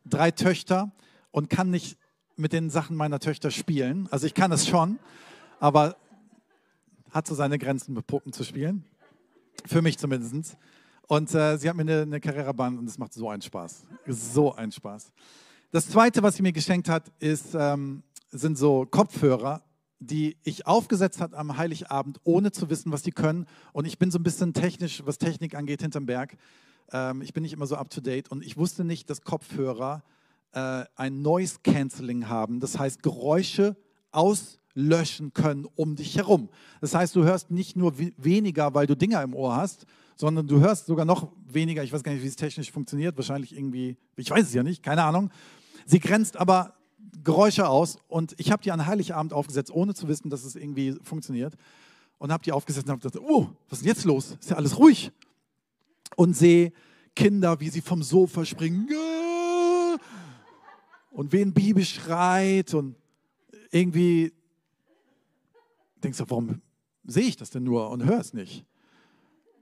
drei 0.05 0.31
Töchter 0.31 0.91
und 1.31 1.49
kann 1.49 1.69
nicht 1.69 1.97
mit 2.35 2.53
den 2.53 2.69
Sachen 2.69 2.95
meiner 2.95 3.19
Töchter 3.19 3.51
spielen. 3.51 4.07
Also 4.11 4.25
ich 4.25 4.33
kann 4.33 4.51
es 4.51 4.67
schon, 4.67 4.99
aber 5.59 5.95
hat 7.11 7.27
so 7.27 7.35
seine 7.35 7.57
Grenzen 7.59 7.93
mit 7.93 8.07
Puppen 8.07 8.33
zu 8.33 8.43
spielen. 8.43 8.85
Für 9.65 9.81
mich 9.81 9.97
zumindest. 9.97 10.57
Und 11.07 11.33
äh, 11.33 11.57
sie 11.57 11.69
hat 11.69 11.75
mir 11.75 11.81
eine, 11.81 12.01
eine 12.01 12.19
Carrera-Bahn 12.19 12.77
und 12.77 12.87
es 12.87 12.97
macht 12.97 13.13
so 13.13 13.29
einen 13.29 13.41
Spaß. 13.41 13.85
So 14.07 14.53
einen 14.53 14.71
Spaß. 14.71 15.11
Das 15.71 15.89
zweite, 15.89 16.23
was 16.23 16.35
sie 16.35 16.41
mir 16.41 16.53
geschenkt 16.53 16.89
hat, 16.89 17.11
ist, 17.19 17.53
ähm, 17.53 18.03
sind 18.31 18.57
so 18.57 18.85
Kopfhörer, 18.85 19.63
die 19.99 20.37
ich 20.43 20.67
aufgesetzt 20.67 21.21
habe 21.21 21.37
am 21.37 21.57
Heiligabend, 21.57 22.19
ohne 22.23 22.51
zu 22.51 22.69
wissen, 22.69 22.91
was 22.91 23.01
die 23.01 23.11
können. 23.11 23.45
Und 23.73 23.85
ich 23.85 23.97
bin 23.97 24.11
so 24.11 24.19
ein 24.19 24.23
bisschen 24.23 24.53
technisch, 24.53 25.03
was 25.05 25.17
Technik 25.17 25.55
angeht, 25.55 25.81
hinterm 25.81 26.05
Berg. 26.05 26.37
Ähm, 26.91 27.21
ich 27.21 27.33
bin 27.33 27.43
nicht 27.43 27.53
immer 27.53 27.67
so 27.67 27.75
up 27.75 27.89
to 27.89 28.01
date. 28.01 28.29
Und 28.31 28.43
ich 28.43 28.57
wusste 28.57 28.83
nicht, 28.83 29.09
dass 29.09 29.21
Kopfhörer 29.21 30.03
äh, 30.53 30.85
ein 30.95 31.21
Noise 31.21 31.57
Cancelling 31.63 32.29
haben. 32.29 32.59
Das 32.59 32.79
heißt, 32.79 33.03
Geräusche 33.03 33.75
auslöschen 34.75 35.33
können 35.33 35.65
um 35.75 35.95
dich 35.95 36.17
herum. 36.17 36.49
Das 36.81 36.93
heißt, 36.93 37.15
du 37.15 37.23
hörst 37.23 37.51
nicht 37.51 37.75
nur 37.75 37.97
weniger, 38.17 38.73
weil 38.73 38.87
du 38.87 38.95
Dinger 38.95 39.23
im 39.23 39.33
Ohr 39.33 39.55
hast, 39.55 39.85
sondern 40.15 40.47
du 40.47 40.59
hörst 40.59 40.85
sogar 40.85 41.05
noch 41.05 41.31
weniger. 41.47 41.83
Ich 41.83 41.91
weiß 41.91 42.03
gar 42.03 42.13
nicht, 42.13 42.23
wie 42.23 42.27
es 42.27 42.35
technisch 42.35 42.71
funktioniert. 42.71 43.17
Wahrscheinlich 43.17 43.55
irgendwie, 43.55 43.97
ich 44.15 44.29
weiß 44.29 44.47
es 44.47 44.53
ja 44.53 44.63
nicht, 44.63 44.83
keine 44.83 45.03
Ahnung. 45.03 45.31
Sie 45.85 45.99
grenzt 45.99 46.37
aber 46.37 46.73
Geräusche 47.23 47.67
aus 47.67 47.97
und 48.07 48.35
ich 48.37 48.51
habe 48.51 48.61
die 48.61 48.71
an 48.71 48.85
Heiligabend 48.85 49.33
aufgesetzt, 49.33 49.71
ohne 49.71 49.93
zu 49.93 50.07
wissen, 50.07 50.29
dass 50.29 50.43
es 50.43 50.55
irgendwie 50.55 50.97
funktioniert. 51.01 51.55
Und 52.17 52.31
habe 52.31 52.43
die 52.43 52.51
aufgesetzt 52.51 52.85
und 52.85 52.91
habe 52.91 53.01
gedacht, 53.01 53.21
oh, 53.27 53.49
was 53.69 53.79
ist 53.79 53.85
denn 53.85 53.93
jetzt 53.93 54.05
los? 54.05 54.37
Ist 54.39 54.49
ja 54.49 54.55
alles 54.55 54.77
ruhig. 54.77 55.11
Und 56.15 56.35
sehe 56.35 56.71
Kinder, 57.13 57.59
wie 57.59 57.69
sie 57.69 57.81
vom 57.81 58.01
Sofa 58.03 58.45
springen. 58.45 58.87
Und 61.11 61.33
ein 61.33 61.53
Baby 61.53 61.83
schreit 61.83 62.73
und 62.73 62.95
irgendwie 63.71 64.31
denkst 66.05 66.19
du, 66.19 66.29
warum 66.29 66.61
sehe 67.03 67.23
ich 67.23 67.35
das 67.35 67.49
denn 67.49 67.63
nur 67.63 67.89
und 67.89 68.05
höre 68.05 68.19
es 68.19 68.33
nicht? 68.33 68.65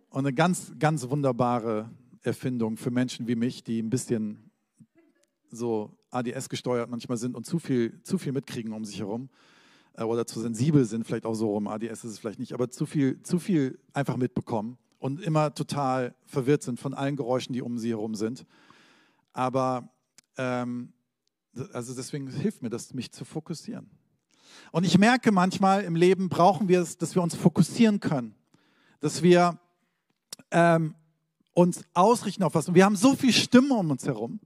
Und 0.09 0.19
eine 0.19 0.33
ganz, 0.33 0.73
ganz 0.77 1.09
wunderbare 1.09 1.89
Erfindung 2.21 2.77
für 2.77 2.91
Menschen 2.91 3.27
wie 3.27 3.35
mich, 3.35 3.63
die 3.63 3.81
ein 3.81 3.89
bisschen 3.89 4.51
so 5.49 5.97
ADS 6.11 6.49
gesteuert 6.49 6.89
manchmal 6.89 7.17
sind 7.17 7.35
und 7.35 7.45
zu 7.45 7.59
viel, 7.59 8.01
zu 8.03 8.17
viel 8.17 8.31
mitkriegen 8.31 8.73
um 8.73 8.85
sich 8.85 8.99
herum 8.99 9.29
äh, 9.93 10.03
oder 10.03 10.27
zu 10.27 10.39
sensibel 10.39 10.85
sind, 10.85 11.05
vielleicht 11.05 11.25
auch 11.25 11.33
so 11.33 11.49
rum. 11.51 11.67
ADS 11.67 12.03
ist 12.03 12.11
es 12.11 12.19
vielleicht 12.19 12.39
nicht, 12.39 12.53
aber 12.53 12.69
zu 12.69 12.85
viel, 12.85 13.21
zu 13.23 13.39
viel 13.39 13.79
einfach 13.93 14.17
mitbekommen 14.17 14.77
und 14.99 15.21
immer 15.21 15.53
total 15.53 16.15
verwirrt 16.25 16.63
sind 16.63 16.79
von 16.79 16.93
allen 16.93 17.15
Geräuschen, 17.15 17.53
die 17.53 17.61
um 17.61 17.77
sie 17.77 17.89
herum 17.89 18.15
sind. 18.15 18.45
Aber 19.31 19.89
ähm, 20.37 20.93
also 21.71 21.95
deswegen 21.95 22.27
hilft 22.29 22.61
mir 22.61 22.69
das, 22.69 22.93
mich 22.93 23.11
zu 23.11 23.25
fokussieren. 23.25 23.89
Und 24.71 24.85
ich 24.85 24.97
merke 24.97 25.31
manchmal 25.31 25.83
im 25.83 25.95
Leben 25.95 26.29
brauchen 26.29 26.67
wir 26.67 26.81
es, 26.81 26.97
dass 26.97 27.15
wir 27.15 27.21
uns 27.21 27.35
fokussieren 27.35 27.99
können, 27.99 28.35
dass 28.99 29.21
wir 29.21 29.59
ähm, 30.51 30.95
uns 31.53 31.83
ausrichten 31.93 32.43
auf 32.43 32.55
was. 32.55 32.67
Und 32.67 32.75
wir 32.75 32.85
haben 32.85 32.95
so 32.95 33.15
viel 33.15 33.33
Stimme 33.33 33.73
um 33.75 33.91
uns 33.91 34.05
herum 34.05 34.39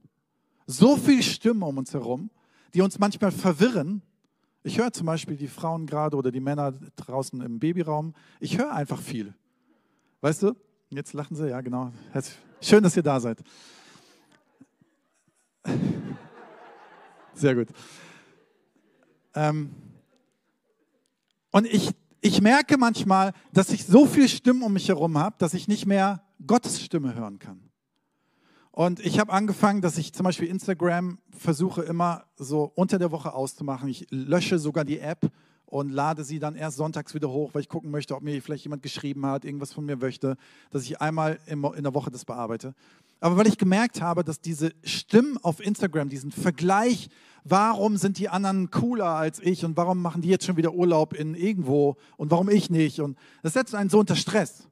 so 0.68 0.96
viel 0.96 1.22
Stimmen 1.22 1.62
um 1.62 1.78
uns 1.78 1.92
herum, 1.94 2.30
die 2.74 2.82
uns 2.82 2.98
manchmal 2.98 3.32
verwirren. 3.32 4.02
Ich 4.62 4.78
höre 4.78 4.92
zum 4.92 5.06
Beispiel 5.06 5.36
die 5.36 5.48
Frauen 5.48 5.86
gerade 5.86 6.16
oder 6.16 6.30
die 6.30 6.40
Männer 6.40 6.72
draußen 6.96 7.40
im 7.40 7.58
Babyraum. 7.58 8.14
Ich 8.38 8.58
höre 8.58 8.70
einfach 8.72 9.00
viel. 9.00 9.34
Weißt 10.20 10.42
du? 10.42 10.54
Jetzt 10.90 11.14
lachen 11.14 11.36
sie, 11.36 11.48
ja, 11.48 11.60
genau. 11.62 11.90
Schön, 12.60 12.82
dass 12.82 12.96
ihr 12.96 13.02
da 13.02 13.18
seid. 13.18 13.42
Sehr 17.34 17.54
gut. 17.54 17.68
Ähm, 19.34 19.70
und 21.50 21.66
ich, 21.66 21.90
ich 22.20 22.40
merke 22.40 22.76
manchmal, 22.76 23.32
dass 23.52 23.70
ich 23.70 23.84
so 23.84 24.06
viel 24.06 24.28
Stimmen 24.28 24.62
um 24.62 24.72
mich 24.72 24.88
herum 24.88 25.18
habe, 25.18 25.36
dass 25.38 25.54
ich 25.54 25.68
nicht 25.68 25.86
mehr 25.86 26.22
Gottes 26.46 26.80
Stimme 26.80 27.14
hören 27.14 27.38
kann. 27.38 27.68
Und 28.70 29.00
ich 29.00 29.18
habe 29.18 29.32
angefangen, 29.32 29.80
dass 29.80 29.98
ich 29.98 30.12
zum 30.12 30.24
Beispiel 30.24 30.46
Instagram 30.46 31.18
versuche 31.36 31.82
immer 31.82 32.26
so 32.36 32.70
unter 32.76 32.98
der 32.98 33.10
Woche 33.10 33.32
auszumachen. 33.32 33.88
Ich 33.88 34.06
lösche 34.10 34.60
sogar 34.60 34.84
die 34.84 35.00
App 35.00 35.32
und 35.66 35.90
lade 35.90 36.24
sie 36.24 36.38
dann 36.38 36.54
erst 36.54 36.76
sonntags 36.76 37.12
wieder 37.12 37.28
hoch, 37.28 37.50
weil 37.52 37.62
ich 37.62 37.68
gucken 37.68 37.90
möchte, 37.90 38.14
ob 38.14 38.22
mir 38.22 38.40
vielleicht 38.40 38.64
jemand 38.64 38.82
geschrieben 38.82 39.26
hat, 39.26 39.44
irgendwas 39.44 39.72
von 39.72 39.84
mir 39.84 39.96
möchte, 39.96 40.36
dass 40.70 40.84
ich 40.84 41.00
einmal 41.00 41.40
in 41.46 41.62
der 41.62 41.92
Woche 41.92 42.10
das 42.10 42.24
bearbeite. 42.24 42.74
Aber 43.20 43.36
weil 43.36 43.46
ich 43.48 43.58
gemerkt 43.58 44.00
habe, 44.00 44.22
dass 44.22 44.40
diese 44.40 44.72
Stimmen 44.84 45.38
auf 45.38 45.64
Instagram, 45.64 46.08
diesen 46.08 46.30
Vergleich, 46.30 47.08
warum 47.44 47.96
sind 47.96 48.18
die 48.18 48.28
anderen 48.28 48.70
cooler 48.70 49.06
als 49.06 49.40
ich 49.40 49.64
und 49.64 49.76
warum 49.76 50.00
machen 50.00 50.22
die 50.22 50.28
jetzt 50.28 50.44
schon 50.44 50.56
wieder 50.56 50.72
Urlaub 50.72 51.14
in 51.14 51.34
irgendwo 51.34 51.96
und 52.16 52.30
warum 52.30 52.48
ich 52.48 52.70
nicht 52.70 53.00
und 53.00 53.18
das 53.42 53.54
setzt 53.54 53.74
einen 53.74 53.90
so 53.90 53.98
unter 53.98 54.16
Stress. 54.16 54.68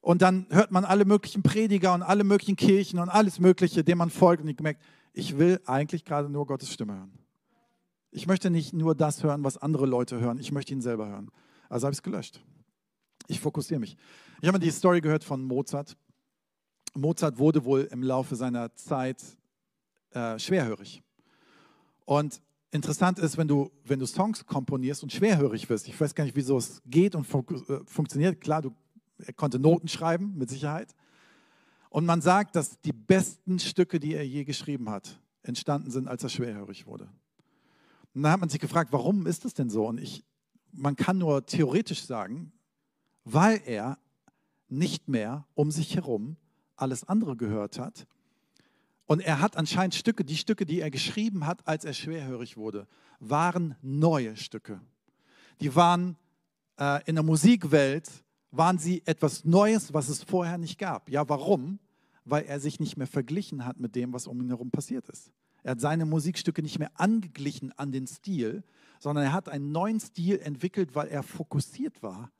Und 0.00 0.22
dann 0.22 0.46
hört 0.50 0.70
man 0.70 0.84
alle 0.84 1.04
möglichen 1.04 1.42
Prediger 1.42 1.92
und 1.92 2.02
alle 2.02 2.24
möglichen 2.24 2.56
Kirchen 2.56 2.98
und 2.98 3.08
alles 3.08 3.40
Mögliche, 3.40 3.84
dem 3.84 3.98
man 3.98 4.10
folgt. 4.10 4.42
Und 4.42 4.48
ich 4.48 4.56
gemerkt, 4.56 4.80
ich 5.12 5.38
will 5.38 5.60
eigentlich 5.66 6.04
gerade 6.04 6.28
nur 6.28 6.46
Gottes 6.46 6.72
Stimme 6.72 6.94
hören. 6.94 7.12
Ich 8.10 8.26
möchte 8.26 8.48
nicht 8.48 8.72
nur 8.72 8.94
das 8.94 9.22
hören, 9.22 9.44
was 9.44 9.58
andere 9.58 9.86
Leute 9.86 10.20
hören. 10.20 10.38
Ich 10.38 10.52
möchte 10.52 10.72
ihn 10.72 10.80
selber 10.80 11.08
hören. 11.08 11.30
Also 11.68 11.86
habe 11.86 11.92
ich 11.92 11.98
es 11.98 12.02
gelöscht. 12.02 12.40
Ich 13.26 13.40
fokussiere 13.40 13.80
mich. 13.80 13.96
Ich 14.40 14.48
habe 14.48 14.58
die 14.58 14.70
Story 14.70 15.00
gehört 15.00 15.24
von 15.24 15.42
Mozart. 15.42 15.96
Mozart 17.00 17.38
wurde 17.38 17.64
wohl 17.64 17.82
im 17.90 18.02
Laufe 18.02 18.36
seiner 18.36 18.74
Zeit 18.74 19.22
äh, 20.10 20.38
schwerhörig. 20.38 21.02
Und 22.04 22.40
interessant 22.70 23.18
ist, 23.18 23.36
wenn 23.36 23.48
du, 23.48 23.70
wenn 23.84 23.98
du 23.98 24.06
Songs 24.06 24.46
komponierst 24.46 25.02
und 25.02 25.12
schwerhörig 25.12 25.68
wirst, 25.68 25.88
ich 25.88 26.00
weiß 26.00 26.14
gar 26.14 26.24
nicht, 26.24 26.36
wieso 26.36 26.58
es 26.58 26.82
geht 26.86 27.14
und 27.14 27.24
fun 27.24 27.44
äh, 27.68 27.80
funktioniert. 27.86 28.40
Klar, 28.40 28.62
du 28.62 28.74
er 29.18 29.32
konnte 29.32 29.58
Noten 29.58 29.88
schreiben, 29.88 30.34
mit 30.36 30.48
Sicherheit. 30.48 30.94
Und 31.90 32.06
man 32.06 32.20
sagt, 32.20 32.56
dass 32.56 32.80
die 32.80 32.92
besten 32.92 33.58
Stücke, 33.58 33.98
die 33.98 34.14
er 34.14 34.26
je 34.26 34.44
geschrieben 34.44 34.90
hat, 34.90 35.20
entstanden 35.42 35.90
sind, 35.90 36.08
als 36.08 36.22
er 36.22 36.28
schwerhörig 36.28 36.86
wurde. 36.86 37.08
Und 38.14 38.22
da 38.22 38.32
hat 38.32 38.40
man 38.40 38.48
sich 38.48 38.60
gefragt, 38.60 38.92
warum 38.92 39.26
ist 39.26 39.44
das 39.44 39.54
denn 39.54 39.70
so? 39.70 39.86
Und 39.86 39.98
ich, 39.98 40.24
man 40.72 40.96
kann 40.96 41.18
nur 41.18 41.46
theoretisch 41.46 42.04
sagen, 42.04 42.52
weil 43.24 43.60
er 43.64 43.98
nicht 44.68 45.08
mehr 45.08 45.46
um 45.54 45.70
sich 45.70 45.94
herum 45.96 46.36
alles 46.80 47.04
andere 47.04 47.36
gehört 47.36 47.78
hat. 47.78 48.06
Und 49.06 49.20
er 49.20 49.40
hat 49.40 49.56
anscheinend 49.56 49.94
Stücke, 49.94 50.24
die 50.24 50.36
Stücke, 50.36 50.66
die 50.66 50.80
er 50.80 50.90
geschrieben 50.90 51.46
hat, 51.46 51.66
als 51.66 51.84
er 51.84 51.94
schwerhörig 51.94 52.56
wurde, 52.56 52.86
waren 53.20 53.74
neue 53.80 54.36
Stücke. 54.36 54.80
Die 55.60 55.74
waren 55.74 56.16
äh, 56.78 57.02
in 57.06 57.14
der 57.14 57.24
Musikwelt 57.24 58.08
waren 58.50 58.78
sie 58.78 59.02
etwas 59.04 59.44
Neues, 59.44 59.92
was 59.92 60.08
es 60.08 60.22
vorher 60.22 60.58
nicht 60.58 60.78
gab. 60.78 61.10
Ja, 61.10 61.28
warum? 61.28 61.78
Weil 62.24 62.44
er 62.44 62.60
sich 62.60 62.80
nicht 62.80 62.96
mehr 62.96 63.06
verglichen 63.06 63.64
hat 63.64 63.80
mit 63.80 63.94
dem, 63.94 64.12
was 64.12 64.26
um 64.26 64.40
ihn 64.40 64.48
herum 64.48 64.70
passiert 64.70 65.08
ist. 65.08 65.32
Er 65.62 65.72
hat 65.72 65.80
seine 65.80 66.06
Musikstücke 66.06 66.62
nicht 66.62 66.78
mehr 66.78 66.90
angeglichen 66.94 67.72
an 67.78 67.92
den 67.92 68.06
Stil, 68.06 68.62
sondern 69.00 69.24
er 69.24 69.32
hat 69.32 69.48
einen 69.48 69.72
neuen 69.72 70.00
Stil 70.00 70.38
entwickelt, 70.38 70.94
weil 70.94 71.08
er 71.08 71.22
fokussiert 71.22 72.02
war 72.02 72.30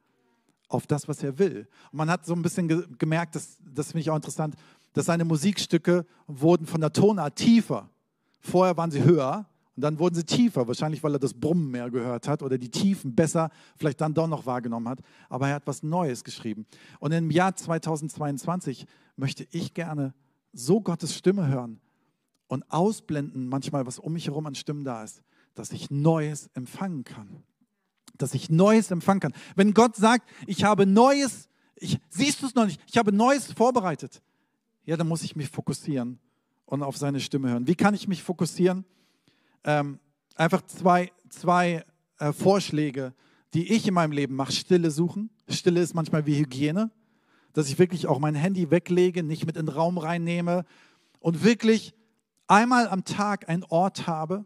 auf 0.69 0.87
das, 0.87 1.09
was 1.09 1.23
er 1.23 1.39
will. 1.39 1.67
Und 1.91 1.97
man 1.97 2.11
hat 2.11 2.27
so 2.27 2.35
ein 2.35 2.43
bisschen 2.43 2.69
ge 2.69 2.85
gemerkt, 2.99 3.35
das, 3.35 3.59
das 3.75 3.89
finde 3.89 4.01
ich 4.01 4.11
auch 4.11 4.17
interessant, 4.17 4.55
dass 4.93 5.07
seine 5.07 5.25
Musikstücke 5.25 6.07
wurden 6.27 6.67
von 6.67 6.81
der 6.81 6.93
Tonart 6.93 7.37
tiefer. 7.37 7.89
Vorher 8.41 8.77
waren 8.77 8.91
sie 8.91 9.03
höher 9.03 9.47
und 9.77 9.83
dann 9.83 9.99
wurden 9.99 10.15
sie 10.15 10.25
tiefer, 10.25 10.67
wahrscheinlich 10.67 11.03
weil 11.03 11.15
er 11.15 11.19
das 11.19 11.35
Brummen 11.35 11.71
mehr 11.71 11.91
gehört 11.91 12.29
hat 12.29 12.43
oder 12.43 12.59
die 12.59 12.71
Tiefen 12.71 13.15
besser 13.15 13.51
vielleicht 13.77 14.01
dann 14.01 14.15
doch 14.15 14.27
noch 14.27 14.45
wahrgenommen 14.45 14.89
hat. 14.89 15.01
Aber 15.29 15.49
er 15.49 15.55
hat 15.57 15.67
was 15.67 15.83
Neues 15.83 16.25
geschrieben. 16.25 16.67
Und 16.99 17.13
im 17.13 17.31
Jahr 17.31 17.55
2022 17.55 18.87
möchte 19.17 19.47
ich 19.51 19.75
gerne 19.75 20.15
so 20.53 20.81
Gottes 20.81 21.15
Stimme 21.15 21.47
hören 21.47 21.81
und 22.49 22.71
ausblenden 22.71 23.49
manchmal, 23.49 23.87
was 23.87 23.99
um 23.99 24.15
mich 24.15 24.27
herum 24.27 24.47
an 24.47 24.55
Stimmen 24.55 24.85
da 24.85 25.05
ist, 25.05 25.23
dass 25.55 25.71
ich 25.71 25.91
Neues 25.91 26.51
empfangen 26.55 27.05
kann. 27.05 27.43
Dass 28.19 28.35
ich 28.35 28.51
Neues 28.51 28.91
empfangen 28.91 29.21
kann. 29.21 29.35
Wenn 29.57 29.75
Gott 29.75 29.97
sagt, 29.97 30.29
ich 30.47 30.65
habe 30.65 30.87
Neues 30.87 31.49
ich, 31.81 31.99
siehst 32.11 32.43
du 32.43 32.47
es 32.47 32.55
noch 32.55 32.67
nicht? 32.67 32.81
Ich 32.87 32.99
habe 32.99 33.13
Neues 33.13 33.53
vorbereitet. 33.53 34.23
Ja, 34.85 34.97
dann 34.97 35.09
muss 35.09 35.23
ich 35.23 35.37
mich 35.37 35.49
fokussieren 35.49 36.19
und 36.67 36.83
auf 36.83 36.97
seine 36.97 37.21
Stimme 37.21 37.51
hören. 37.51 37.67
Wie 37.67 37.75
kann 37.75 37.95
ich 37.95 38.09
mich 38.09 38.23
fokussieren? 38.23 38.85
Ähm, 39.65 39.99
einfach 40.35 40.63
zwei, 40.63 41.13
zwei 41.29 41.85
äh, 42.19 42.33
Vorschläge, 42.33 43.15
die 43.55 43.73
ich 43.73 43.87
in 43.87 43.95
meinem 43.95 44.13
Leben 44.13 44.35
mache. 44.35 44.53
Stille 44.53 44.91
suchen. 44.91 45.31
Stille 45.49 45.81
ist 45.81 45.95
manchmal 45.95 46.27
wie 46.27 46.39
Hygiene, 46.39 46.91
dass 47.53 47.69
ich 47.69 47.79
wirklich 47.79 48.07
auch 48.07 48.19
mein 48.19 48.35
Handy 48.35 48.71
weglege, 48.71 49.23
nicht 49.23 49.47
mit 49.47 49.57
in 49.57 49.67
den 49.67 49.75
Raum 49.75 49.99
reinnehme 49.99 50.65
und 51.21 51.45
wirklich 51.45 51.95
einmal 52.47 52.89
am 52.89 53.05
Tag 53.05 53.49
einen 53.49 53.65
Ort 53.65 54.07
habe, 54.07 54.45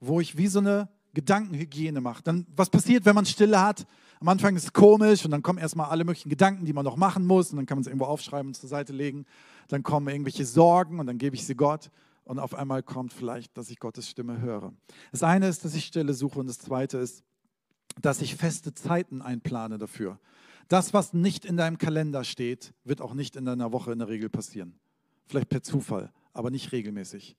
wo 0.00 0.20
ich 0.20 0.36
wie 0.36 0.46
so 0.46 0.60
eine 0.60 0.88
Gedankenhygiene 1.14 2.00
mache. 2.00 2.22
Dann, 2.22 2.46
was 2.54 2.70
passiert, 2.70 3.04
wenn 3.04 3.14
man 3.14 3.24
Stille 3.24 3.60
hat? 3.60 3.86
Am 4.20 4.28
Anfang 4.28 4.56
ist 4.56 4.64
es 4.64 4.72
komisch 4.72 5.24
und 5.24 5.30
dann 5.30 5.42
kommen 5.42 5.58
erstmal 5.58 5.90
alle 5.90 6.04
möglichen 6.04 6.28
Gedanken, 6.28 6.64
die 6.64 6.72
man 6.72 6.84
noch 6.84 6.96
machen 6.96 7.26
muss 7.26 7.50
und 7.50 7.56
dann 7.56 7.66
kann 7.66 7.76
man 7.78 7.82
es 7.82 7.86
irgendwo 7.86 8.06
aufschreiben 8.06 8.48
und 8.48 8.54
zur 8.54 8.68
Seite 8.68 8.92
legen. 8.92 9.26
Dann 9.68 9.82
kommen 9.82 10.08
irgendwelche 10.08 10.44
Sorgen 10.44 11.00
und 11.00 11.06
dann 11.06 11.18
gebe 11.18 11.36
ich 11.36 11.46
sie 11.46 11.54
Gott 11.54 11.90
und 12.24 12.38
auf 12.38 12.54
einmal 12.54 12.82
kommt 12.82 13.12
vielleicht, 13.12 13.56
dass 13.56 13.70
ich 13.70 13.78
Gottes 13.78 14.08
Stimme 14.08 14.40
höre. 14.40 14.72
Das 15.12 15.22
eine 15.22 15.48
ist, 15.48 15.64
dass 15.64 15.74
ich 15.74 15.84
Stille 15.84 16.14
suche 16.14 16.40
und 16.40 16.46
das 16.46 16.58
zweite 16.58 16.98
ist, 16.98 17.22
dass 18.00 18.20
ich 18.20 18.36
feste 18.36 18.74
Zeiten 18.74 19.22
einplane 19.22 19.78
dafür. 19.78 20.18
Das, 20.68 20.94
was 20.94 21.12
nicht 21.12 21.44
in 21.44 21.56
deinem 21.56 21.78
Kalender 21.78 22.24
steht, 22.24 22.72
wird 22.84 23.00
auch 23.00 23.14
nicht 23.14 23.36
in 23.36 23.44
deiner 23.44 23.72
Woche 23.72 23.92
in 23.92 23.98
der 23.98 24.08
Regel 24.08 24.30
passieren. 24.30 24.78
Vielleicht 25.26 25.48
per 25.48 25.62
Zufall, 25.62 26.12
aber 26.32 26.50
nicht 26.50 26.72
regelmäßig. 26.72 27.36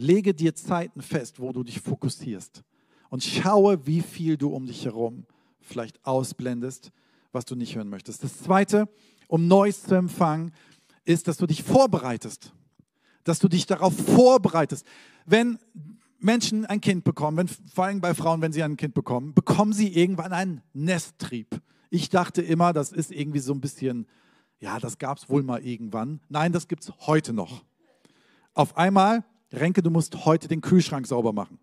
Lege 0.00 0.32
dir 0.32 0.54
Zeiten 0.54 1.02
fest, 1.02 1.40
wo 1.40 1.52
du 1.52 1.64
dich 1.64 1.80
fokussierst 1.80 2.62
und 3.10 3.24
schaue, 3.24 3.84
wie 3.84 4.00
viel 4.00 4.36
du 4.36 4.54
um 4.54 4.64
dich 4.64 4.84
herum 4.84 5.26
vielleicht 5.60 6.04
ausblendest, 6.06 6.92
was 7.32 7.44
du 7.44 7.56
nicht 7.56 7.74
hören 7.74 7.88
möchtest. 7.88 8.22
Das 8.22 8.38
Zweite, 8.38 8.88
um 9.26 9.48
Neues 9.48 9.82
zu 9.82 9.96
empfangen, 9.96 10.52
ist, 11.04 11.26
dass 11.26 11.36
du 11.36 11.46
dich 11.46 11.64
vorbereitest. 11.64 12.52
Dass 13.24 13.40
du 13.40 13.48
dich 13.48 13.66
darauf 13.66 13.92
vorbereitest. 13.92 14.86
Wenn 15.26 15.58
Menschen 16.20 16.64
ein 16.64 16.80
Kind 16.80 17.02
bekommen, 17.02 17.36
wenn, 17.36 17.48
vor 17.48 17.86
allem 17.86 18.00
bei 18.00 18.14
Frauen, 18.14 18.40
wenn 18.40 18.52
sie 18.52 18.62
ein 18.62 18.76
Kind 18.76 18.94
bekommen, 18.94 19.34
bekommen 19.34 19.72
sie 19.72 19.92
irgendwann 19.92 20.32
einen 20.32 20.62
Nesttrieb. 20.74 21.60
Ich 21.90 22.08
dachte 22.08 22.40
immer, 22.40 22.72
das 22.72 22.92
ist 22.92 23.10
irgendwie 23.10 23.40
so 23.40 23.52
ein 23.52 23.60
bisschen, 23.60 24.06
ja, 24.60 24.78
das 24.78 24.98
gab 24.98 25.18
es 25.18 25.28
wohl 25.28 25.42
mal 25.42 25.60
irgendwann. 25.60 26.20
Nein, 26.28 26.52
das 26.52 26.68
gibt 26.68 26.84
es 26.84 26.92
heute 27.00 27.32
noch. 27.32 27.64
Auf 28.54 28.76
einmal 28.76 29.24
Renke, 29.52 29.82
du 29.82 29.90
musst 29.90 30.24
heute 30.24 30.48
den 30.48 30.60
Kühlschrank 30.60 31.06
sauber 31.06 31.32
machen. 31.32 31.58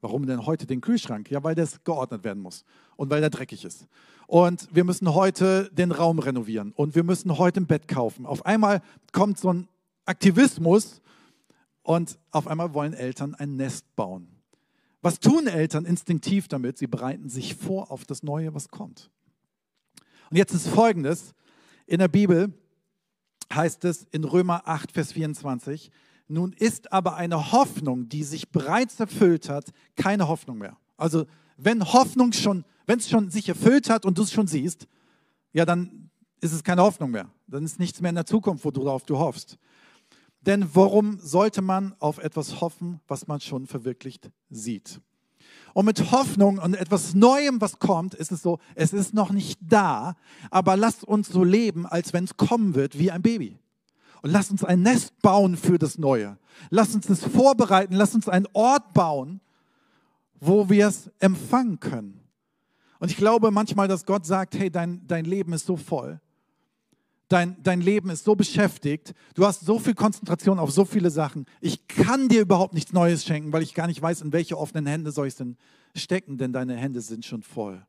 Warum 0.00 0.26
denn 0.26 0.46
heute 0.46 0.66
den 0.66 0.80
Kühlschrank? 0.80 1.30
Ja, 1.30 1.42
weil 1.42 1.56
das 1.56 1.82
geordnet 1.82 2.22
werden 2.22 2.40
muss 2.40 2.64
und 2.96 3.10
weil 3.10 3.20
der 3.20 3.30
dreckig 3.30 3.64
ist. 3.64 3.86
Und 4.28 4.68
wir 4.72 4.84
müssen 4.84 5.12
heute 5.12 5.70
den 5.72 5.90
Raum 5.90 6.20
renovieren 6.20 6.72
und 6.72 6.94
wir 6.94 7.02
müssen 7.02 7.36
heute 7.36 7.60
ein 7.60 7.66
Bett 7.66 7.88
kaufen. 7.88 8.24
Auf 8.24 8.46
einmal 8.46 8.80
kommt 9.10 9.38
so 9.38 9.52
ein 9.52 9.68
Aktivismus 10.04 11.02
und 11.82 12.18
auf 12.30 12.46
einmal 12.46 12.74
wollen 12.74 12.92
Eltern 12.92 13.34
ein 13.34 13.56
Nest 13.56 13.84
bauen. 13.96 14.28
Was 15.02 15.18
tun 15.18 15.46
Eltern 15.46 15.84
instinktiv 15.84 16.46
damit? 16.46 16.78
Sie 16.78 16.86
bereiten 16.86 17.28
sich 17.28 17.56
vor 17.56 17.90
auf 17.90 18.04
das 18.04 18.22
Neue, 18.22 18.54
was 18.54 18.68
kommt. 18.68 19.10
Und 20.30 20.36
jetzt 20.36 20.52
ist 20.54 20.68
Folgendes. 20.68 21.34
In 21.86 21.98
der 21.98 22.08
Bibel 22.08 22.52
heißt 23.52 23.84
es 23.84 24.06
in 24.10 24.24
Römer 24.24 24.68
8, 24.68 24.92
Vers 24.92 25.12
24, 25.12 25.90
nun 26.28 26.52
ist 26.52 26.92
aber 26.92 27.16
eine 27.16 27.52
Hoffnung, 27.52 28.08
die 28.08 28.22
sich 28.22 28.50
bereits 28.50 29.00
erfüllt 29.00 29.48
hat, 29.48 29.70
keine 29.96 30.28
Hoffnung 30.28 30.58
mehr. 30.58 30.76
Also 30.96 31.24
wenn 31.56 31.92
Hoffnung 31.92 32.32
schon, 32.32 32.64
wenn 32.86 32.98
es 32.98 33.08
schon 33.08 33.30
sich 33.30 33.48
erfüllt 33.48 33.90
hat 33.90 34.04
und 34.04 34.18
du 34.18 34.22
es 34.22 34.32
schon 34.32 34.46
siehst, 34.46 34.86
ja, 35.52 35.64
dann 35.64 36.10
ist 36.40 36.52
es 36.52 36.62
keine 36.62 36.82
Hoffnung 36.82 37.10
mehr. 37.10 37.28
Dann 37.46 37.64
ist 37.64 37.78
nichts 37.78 38.00
mehr 38.00 38.10
in 38.10 38.14
der 38.14 38.26
Zukunft, 38.26 38.64
worauf 38.64 39.04
du 39.04 39.18
hoffst. 39.18 39.58
Denn 40.42 40.68
warum 40.74 41.18
sollte 41.20 41.62
man 41.62 41.94
auf 41.98 42.18
etwas 42.18 42.60
hoffen, 42.60 43.00
was 43.08 43.26
man 43.26 43.40
schon 43.40 43.66
verwirklicht 43.66 44.30
sieht? 44.50 45.00
Und 45.74 45.86
mit 45.86 46.10
Hoffnung 46.10 46.58
und 46.58 46.74
etwas 46.74 47.14
Neuem, 47.14 47.60
was 47.60 47.78
kommt, 47.78 48.14
ist 48.14 48.32
es 48.32 48.42
so, 48.42 48.58
es 48.74 48.92
ist 48.92 49.14
noch 49.14 49.30
nicht 49.30 49.58
da, 49.60 50.16
aber 50.50 50.76
lasst 50.76 51.04
uns 51.04 51.28
so 51.28 51.44
leben, 51.44 51.86
als 51.86 52.12
wenn 52.12 52.24
es 52.24 52.36
kommen 52.36 52.74
wird, 52.74 52.98
wie 52.98 53.10
ein 53.10 53.22
Baby. 53.22 53.58
Und 54.22 54.30
lass 54.30 54.50
uns 54.50 54.64
ein 54.64 54.82
Nest 54.82 55.20
bauen 55.22 55.56
für 55.56 55.78
das 55.78 55.98
Neue. 55.98 56.38
Lass 56.70 56.94
uns 56.94 57.08
es 57.08 57.24
vorbereiten. 57.24 57.94
Lass 57.94 58.14
uns 58.14 58.28
einen 58.28 58.46
Ort 58.52 58.94
bauen, 58.94 59.40
wo 60.40 60.68
wir 60.68 60.88
es 60.88 61.10
empfangen 61.18 61.80
können. 61.80 62.20
Und 62.98 63.10
ich 63.10 63.16
glaube 63.16 63.50
manchmal, 63.50 63.88
dass 63.88 64.06
Gott 64.06 64.26
sagt, 64.26 64.58
hey, 64.58 64.70
dein, 64.70 65.06
dein 65.06 65.24
Leben 65.24 65.52
ist 65.52 65.66
so 65.66 65.76
voll. 65.76 66.20
Dein, 67.28 67.62
dein 67.62 67.82
Leben 67.82 68.08
ist 68.08 68.24
so 68.24 68.34
beschäftigt. 68.34 69.14
Du 69.34 69.44
hast 69.44 69.60
so 69.60 69.78
viel 69.78 69.94
Konzentration 69.94 70.58
auf 70.58 70.70
so 70.70 70.86
viele 70.86 71.10
Sachen. 71.10 71.44
Ich 71.60 71.86
kann 71.86 72.28
dir 72.28 72.40
überhaupt 72.40 72.72
nichts 72.72 72.92
Neues 72.92 73.24
schenken, 73.24 73.52
weil 73.52 73.62
ich 73.62 73.74
gar 73.74 73.86
nicht 73.86 74.00
weiß, 74.00 74.22
in 74.22 74.32
welche 74.32 74.56
offenen 74.58 74.86
Hände 74.86 75.12
soll 75.12 75.26
ich 75.26 75.34
es 75.34 75.38
denn 75.38 75.56
stecken, 75.94 76.38
denn 76.38 76.52
deine 76.52 76.74
Hände 76.74 77.02
sind 77.02 77.26
schon 77.26 77.42
voll. 77.42 77.84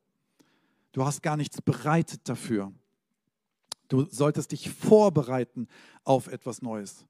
Du 0.92 1.06
hast 1.06 1.24
gar 1.24 1.38
nichts 1.38 1.62
bereitet 1.62 2.22
dafür. 2.26 2.74
Du 3.90 4.06
solltest 4.10 4.52
dich 4.52 4.70
vorbereiten 4.70 5.68
auf 6.04 6.28
etwas 6.28 6.62
Neues. 6.62 7.06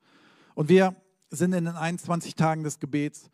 Und 0.55 0.69
wir 0.69 0.95
sind 1.29 1.53
in 1.53 1.65
den 1.65 1.75
21 1.75 2.35
Tagen 2.35 2.63
des 2.63 2.79
Gebets 2.79 3.29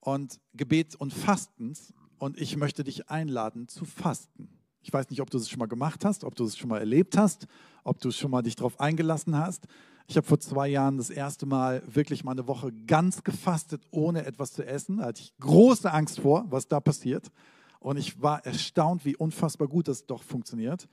und 0.00 0.38
Gebets 0.54 0.94
und 0.94 1.12
Fastens 1.12 1.92
und 2.18 2.40
ich 2.40 2.56
möchte 2.56 2.84
dich 2.84 3.08
einladen 3.08 3.68
zu 3.68 3.84
fasten. 3.84 4.48
Ich 4.82 4.92
weiß 4.92 5.10
nicht, 5.10 5.20
ob 5.20 5.30
du 5.30 5.38
es 5.38 5.48
schon 5.48 5.58
mal 5.58 5.66
gemacht 5.66 6.04
hast, 6.04 6.24
ob 6.24 6.34
du 6.34 6.44
es 6.44 6.56
schon 6.56 6.68
mal 6.68 6.78
erlebt 6.78 7.16
hast, 7.16 7.46
ob 7.84 8.00
du 8.00 8.10
schon 8.10 8.30
mal 8.30 8.42
dich 8.42 8.56
darauf 8.56 8.78
eingelassen 8.78 9.36
hast. 9.36 9.66
Ich 10.06 10.16
habe 10.16 10.26
vor 10.26 10.40
zwei 10.40 10.68
Jahren 10.68 10.96
das 10.96 11.10
erste 11.10 11.46
Mal 11.46 11.82
wirklich 11.86 12.24
mal 12.24 12.32
eine 12.32 12.46
Woche 12.46 12.72
ganz 12.86 13.22
gefastet, 13.24 13.82
ohne 13.90 14.26
etwas 14.26 14.52
zu 14.52 14.66
essen. 14.66 14.98
Da 14.98 15.06
hatte 15.06 15.22
ich 15.22 15.34
große 15.38 15.90
Angst 15.90 16.20
vor, 16.20 16.46
was 16.50 16.68
da 16.68 16.80
passiert. 16.80 17.30
Und 17.78 17.96
ich 17.96 18.20
war 18.20 18.44
erstaunt, 18.44 19.04
wie 19.04 19.16
unfassbar 19.16 19.68
gut 19.68 19.88
das 19.88 20.06
doch 20.06 20.22
funktioniert. 20.22 20.88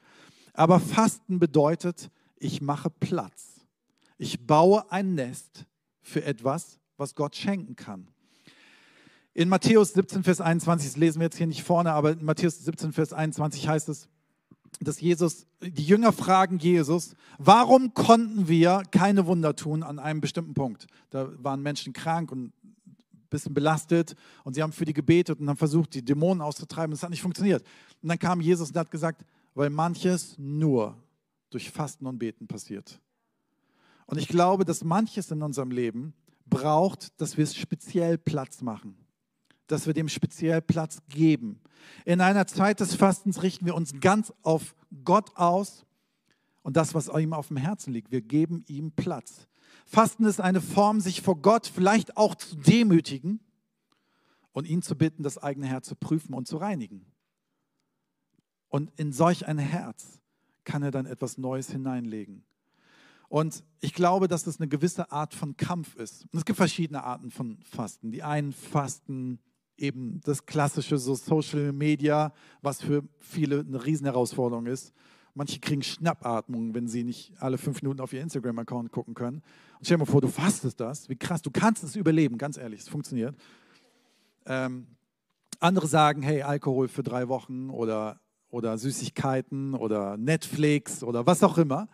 Aber 0.58 0.80
Fasten 0.80 1.38
bedeutet, 1.38 2.10
ich 2.36 2.62
mache 2.62 2.90
Platz. 2.90 3.62
Ich 4.18 4.48
baue 4.48 4.92
ein 4.92 5.14
Nest 5.14 5.66
für 6.02 6.26
etwas, 6.26 6.80
was 6.98 7.14
Gott 7.14 7.36
schenken 7.36 7.76
kann. 7.76 8.08
In 9.36 9.50
Matthäus 9.50 9.94
17, 9.94 10.24
Vers 10.24 10.42
21, 10.42 10.90
das 10.90 10.98
lesen 10.98 11.20
wir 11.20 11.26
jetzt 11.26 11.38
hier 11.38 11.46
nicht 11.46 11.62
vorne, 11.62 11.92
aber 11.94 12.14
in 12.14 12.26
Matthäus 12.26 12.66
17, 12.66 12.92
Vers 12.92 13.14
21 13.14 13.68
heißt 13.68 13.88
es, 13.88 14.10
dass 14.80 15.00
Jesus, 15.00 15.46
die 15.62 15.86
Jünger 15.86 16.12
fragen 16.12 16.58
Jesus, 16.58 17.14
warum 17.38 17.94
konnten 17.94 18.48
wir 18.48 18.82
keine 18.90 19.28
Wunder 19.28 19.56
tun 19.56 19.84
an 19.84 20.00
einem 20.00 20.22
bestimmten 20.22 20.56
Punkt? 20.56 20.88
Da 21.12 21.30
waren 21.38 21.62
Menschen 21.62 21.94
krank 21.94 22.32
und 22.32 22.46
ein 22.46 22.54
bisschen 23.30 23.54
belastet 23.54 24.16
und 24.44 24.56
sie 24.56 24.64
haben 24.64 24.74
für 24.74 24.86
die 24.86 24.94
gebetet 24.94 25.40
und 25.40 25.48
haben 25.50 25.58
versucht, 25.58 25.94
die 25.94 26.04
Dämonen 26.04 26.42
auszutreiben. 26.42 26.90
Das 26.90 27.04
hat 27.04 27.12
nicht 27.12 27.22
funktioniert. 27.22 27.64
Und 28.02 28.10
dann 28.10 28.18
kam 28.18 28.42
Jesus 28.42 28.72
und 28.72 28.78
hat 28.78 28.90
gesagt, 28.90 29.24
weil 29.58 29.72
manches 29.72 30.38
nur 30.38 30.96
durch 31.50 31.72
Fasten 31.72 32.06
und 32.06 32.20
Beten 32.20 32.48
passiert. 32.48 33.02
Und 34.06 34.20
ich 34.20 34.28
glaube, 34.28 34.66
dass 34.66 34.84
manches 34.84 35.32
in 35.32 35.42
unserem 35.42 35.72
Leben 35.72 36.14
braucht, 36.46 37.20
dass 37.20 37.38
wir 37.38 37.44
es 37.44 37.56
speziell 37.56 38.20
Platz 38.20 38.62
machen, 38.62 38.96
dass 39.66 39.88
wir 39.88 39.96
dem 39.96 40.10
speziell 40.10 40.62
Platz 40.62 41.02
geben. 41.10 41.60
In 42.06 42.22
einer 42.22 42.46
Zeit 42.46 42.82
des 42.82 42.94
Fastens 42.94 43.42
richten 43.42 43.66
wir 43.66 43.74
uns 43.74 44.00
ganz 44.00 44.32
auf 44.44 44.76
Gott 45.04 45.36
aus 45.36 45.88
und 46.62 46.78
das, 46.78 46.94
was 46.94 47.10
ihm 47.10 47.34
auf 47.34 47.48
dem 47.48 47.58
Herzen 47.58 47.94
liegt. 47.94 48.12
Wir 48.12 48.22
geben 48.22 48.64
ihm 48.68 48.92
Platz. 48.92 49.48
Fasten 49.88 50.26
ist 50.26 50.40
eine 50.40 50.62
Form, 50.62 51.00
sich 51.00 51.24
vor 51.24 51.42
Gott 51.42 51.66
vielleicht 51.66 52.16
auch 52.16 52.36
zu 52.36 52.58
demütigen 52.58 53.40
und 54.52 54.68
ihn 54.68 54.84
zu 54.84 54.96
bitten, 54.96 55.24
das 55.24 55.40
eigene 55.40 55.66
Herz 55.66 55.88
zu 55.88 55.96
prüfen 55.96 56.36
und 56.36 56.48
zu 56.48 56.58
reinigen. 56.58 57.08
Und 58.70 58.92
in 58.98 59.14
solch 59.14 59.48
ein 59.48 59.58
Herz 59.58 60.20
kann 60.64 60.84
er 60.84 60.92
dann 60.92 61.06
etwas 61.06 61.38
Neues 61.38 61.70
hineinlegen. 61.70 62.44
Und 63.30 63.64
ich 63.82 63.94
glaube, 63.94 64.28
dass 64.28 64.44
das 64.44 64.60
eine 64.60 64.68
gewisse 64.68 65.12
Art 65.12 65.34
von 65.34 65.58
Kampf 65.58 65.96
ist. 65.96 66.24
Und 66.32 66.40
es 66.40 66.46
gibt 66.46 66.58
verschiedene 66.58 67.04
Arten 67.04 67.32
von 67.32 67.60
Fasten. 67.64 68.12
Die 68.12 68.24
einen 68.24 68.54
fasten 68.54 69.40
eben 69.78 70.22
das 70.24 70.46
klassische 70.46 70.98
so 70.98 71.16
Social 71.16 71.72
Media, 71.72 72.34
was 72.62 72.82
für 72.82 73.04
viele 73.20 73.60
eine 73.60 73.84
Riesenherausforderung 73.86 74.66
ist. 74.66 74.94
Manche 75.34 75.60
kriegen 75.60 75.84
Schnappatmung, 75.84 76.74
wenn 76.74 76.88
sie 76.88 77.04
nicht 77.04 77.34
alle 77.40 77.58
fünf 77.58 77.82
Minuten 77.84 78.02
auf 78.02 78.12
ihr 78.12 78.22
Instagram-Account 78.22 78.92
gucken 78.92 79.14
können. 79.14 79.44
Und 79.78 79.86
stell 79.86 79.98
dir 79.98 80.06
mal 80.06 80.12
vor, 80.12 80.22
du 80.22 80.30
fastest 80.30 80.80
das. 80.80 81.10
Wie 81.10 81.16
krass, 81.16 81.44
du 81.44 81.52
kannst 81.52 81.84
es 81.84 81.96
überleben, 81.96 82.38
ganz 82.38 82.58
ehrlich, 82.58 82.82
es 82.82 82.90
funktioniert. 82.90 83.36
Ähm, 84.48 84.88
andere 85.60 85.86
sagen, 85.86 86.24
hey, 86.24 86.42
Alkohol 86.42 86.88
für 86.88 87.04
drei 87.04 87.28
Wochen 87.28 87.70
oder 87.70 88.20
oder 88.50 88.78
Süßigkeiten 88.78 89.74
oder 89.74 90.18
Netflix 90.18 91.04
oder 91.04 91.26
was 91.26 91.44
auch 91.44 91.58
immer. 91.58 91.88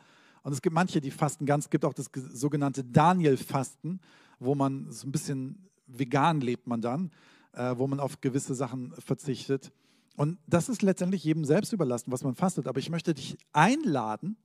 Und 0.44 0.54
es 0.54 0.62
gibt 0.62 0.74
manche, 0.74 1.02
die 1.02 1.12
fasten 1.12 1.46
ganz. 1.46 1.66
Es 1.66 1.70
gibt 1.70 1.86
auch 1.86 1.94
das 1.94 2.10
sogenannte 2.34 2.84
Daniel-Fasten, 2.84 4.00
wo 4.40 4.56
man 4.56 4.92
so 4.92 5.08
ein 5.08 5.12
bisschen 5.12 5.70
vegan 5.88 6.42
lebt 6.42 6.68
man 6.68 6.82
dann, 6.82 7.12
äh, 7.54 7.76
wo 7.78 7.88
man 7.88 8.00
auf 8.00 8.22
gewisse 8.22 8.56
Sachen 8.56 8.94
verzichtet. 9.00 9.72
Und 10.16 10.38
das 10.48 10.70
ist 10.70 10.82
letztendlich 10.82 11.24
jedem 11.24 11.46
selbst 11.46 11.74
überlassen, 11.74 12.12
was 12.12 12.24
man 12.24 12.36
fastet. 12.36 12.68
Aber 12.68 12.80
ich 12.80 12.90
möchte 12.90 13.14
dich 13.14 13.38
einladen, 13.52 14.38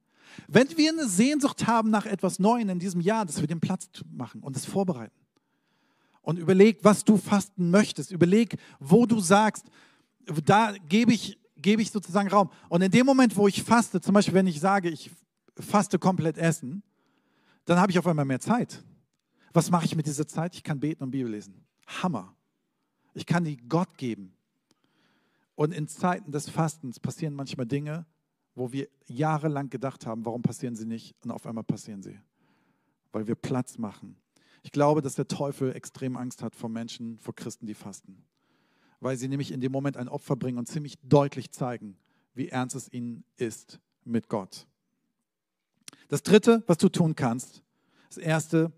wenn 0.46 0.68
wir 0.76 0.92
eine 0.92 1.08
Sehnsucht 1.08 1.66
haben 1.66 1.90
nach 1.90 2.06
etwas 2.06 2.38
Neuem 2.38 2.68
in 2.68 2.78
diesem 2.78 3.00
Jahr, 3.00 3.26
dass 3.26 3.40
wir 3.40 3.48
den 3.48 3.60
Platz 3.60 3.88
machen 4.10 4.42
und 4.42 4.56
es 4.56 4.66
vorbereiten. 4.66 5.14
Und 6.22 6.38
überleg, 6.38 6.78
was 6.82 7.04
du 7.04 7.16
fasten 7.16 7.70
möchtest. 7.70 8.10
Überleg, 8.12 8.58
wo 8.78 9.06
du 9.06 9.20
sagst, 9.20 9.66
da 10.44 10.74
gebe 10.86 11.12
ich, 11.12 11.37
gebe 11.60 11.82
ich 11.82 11.90
sozusagen 11.90 12.28
Raum. 12.28 12.50
Und 12.68 12.82
in 12.82 12.90
dem 12.90 13.06
Moment, 13.06 13.36
wo 13.36 13.48
ich 13.48 13.62
faste, 13.62 14.00
zum 14.00 14.14
Beispiel, 14.14 14.34
wenn 14.34 14.46
ich 14.46 14.60
sage, 14.60 14.88
ich 14.88 15.10
faste 15.58 15.98
komplett 15.98 16.38
Essen, 16.38 16.82
dann 17.64 17.78
habe 17.78 17.92
ich 17.92 17.98
auf 17.98 18.06
einmal 18.06 18.24
mehr 18.24 18.40
Zeit. 18.40 18.82
Was 19.52 19.70
mache 19.70 19.84
ich 19.84 19.96
mit 19.96 20.06
dieser 20.06 20.26
Zeit? 20.26 20.54
Ich 20.54 20.62
kann 20.62 20.80
beten 20.80 21.02
und 21.04 21.10
Bibel 21.10 21.30
lesen. 21.30 21.64
Hammer. 21.86 22.34
Ich 23.14 23.26
kann 23.26 23.44
die 23.44 23.56
Gott 23.56 23.98
geben. 23.98 24.32
Und 25.54 25.72
in 25.72 25.88
Zeiten 25.88 26.30
des 26.30 26.48
Fastens 26.48 27.00
passieren 27.00 27.34
manchmal 27.34 27.66
Dinge, 27.66 28.06
wo 28.54 28.72
wir 28.72 28.88
jahrelang 29.06 29.70
gedacht 29.70 30.06
haben, 30.06 30.24
warum 30.24 30.42
passieren 30.42 30.76
sie 30.76 30.86
nicht? 30.86 31.16
Und 31.24 31.30
auf 31.30 31.46
einmal 31.46 31.64
passieren 31.64 32.02
sie. 32.02 32.18
Weil 33.12 33.26
wir 33.26 33.34
Platz 33.34 33.78
machen. 33.78 34.16
Ich 34.62 34.70
glaube, 34.70 35.02
dass 35.02 35.14
der 35.14 35.28
Teufel 35.28 35.74
extrem 35.74 36.16
Angst 36.16 36.42
hat 36.42 36.54
vor 36.54 36.68
Menschen, 36.68 37.18
vor 37.18 37.34
Christen, 37.34 37.66
die 37.66 37.74
fasten. 37.74 38.24
Weil 39.00 39.16
sie 39.16 39.28
nämlich 39.28 39.52
in 39.52 39.60
dem 39.60 39.72
Moment 39.72 39.96
ein 39.96 40.08
Opfer 40.08 40.36
bringen 40.36 40.58
und 40.58 40.66
ziemlich 40.66 40.98
deutlich 41.02 41.50
zeigen, 41.52 41.96
wie 42.34 42.48
ernst 42.48 42.76
es 42.76 42.92
ihnen 42.92 43.24
ist 43.36 43.80
mit 44.04 44.28
Gott. 44.28 44.66
Das 46.08 46.22
Dritte, 46.22 46.62
was 46.66 46.78
du 46.78 46.88
tun 46.88 47.14
kannst, 47.14 47.62
das 48.08 48.18
Erste 48.18 48.72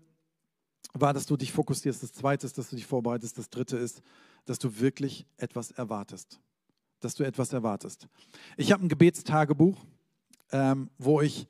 war, 0.93 1.13
dass 1.13 1.25
du 1.25 1.37
dich 1.37 1.51
fokussierst. 1.51 2.03
Das 2.03 2.11
Zweite 2.11 2.45
ist, 2.45 2.57
dass 2.57 2.69
du 2.69 2.75
dich 2.75 2.85
vorbereitest. 2.85 3.37
Das 3.37 3.49
Dritte 3.49 3.77
ist, 3.77 4.01
dass 4.45 4.59
du 4.59 4.79
wirklich 4.79 5.25
etwas 5.37 5.71
erwartest. 5.71 6.39
Dass 6.99 7.15
du 7.15 7.23
etwas 7.23 7.53
erwartest. 7.53 8.07
Ich 8.57 8.71
habe 8.71 8.85
ein 8.85 8.89
Gebetstagebuch, 8.89 9.77
ähm, 10.51 10.89
wo 10.97 11.21
ich 11.21 11.47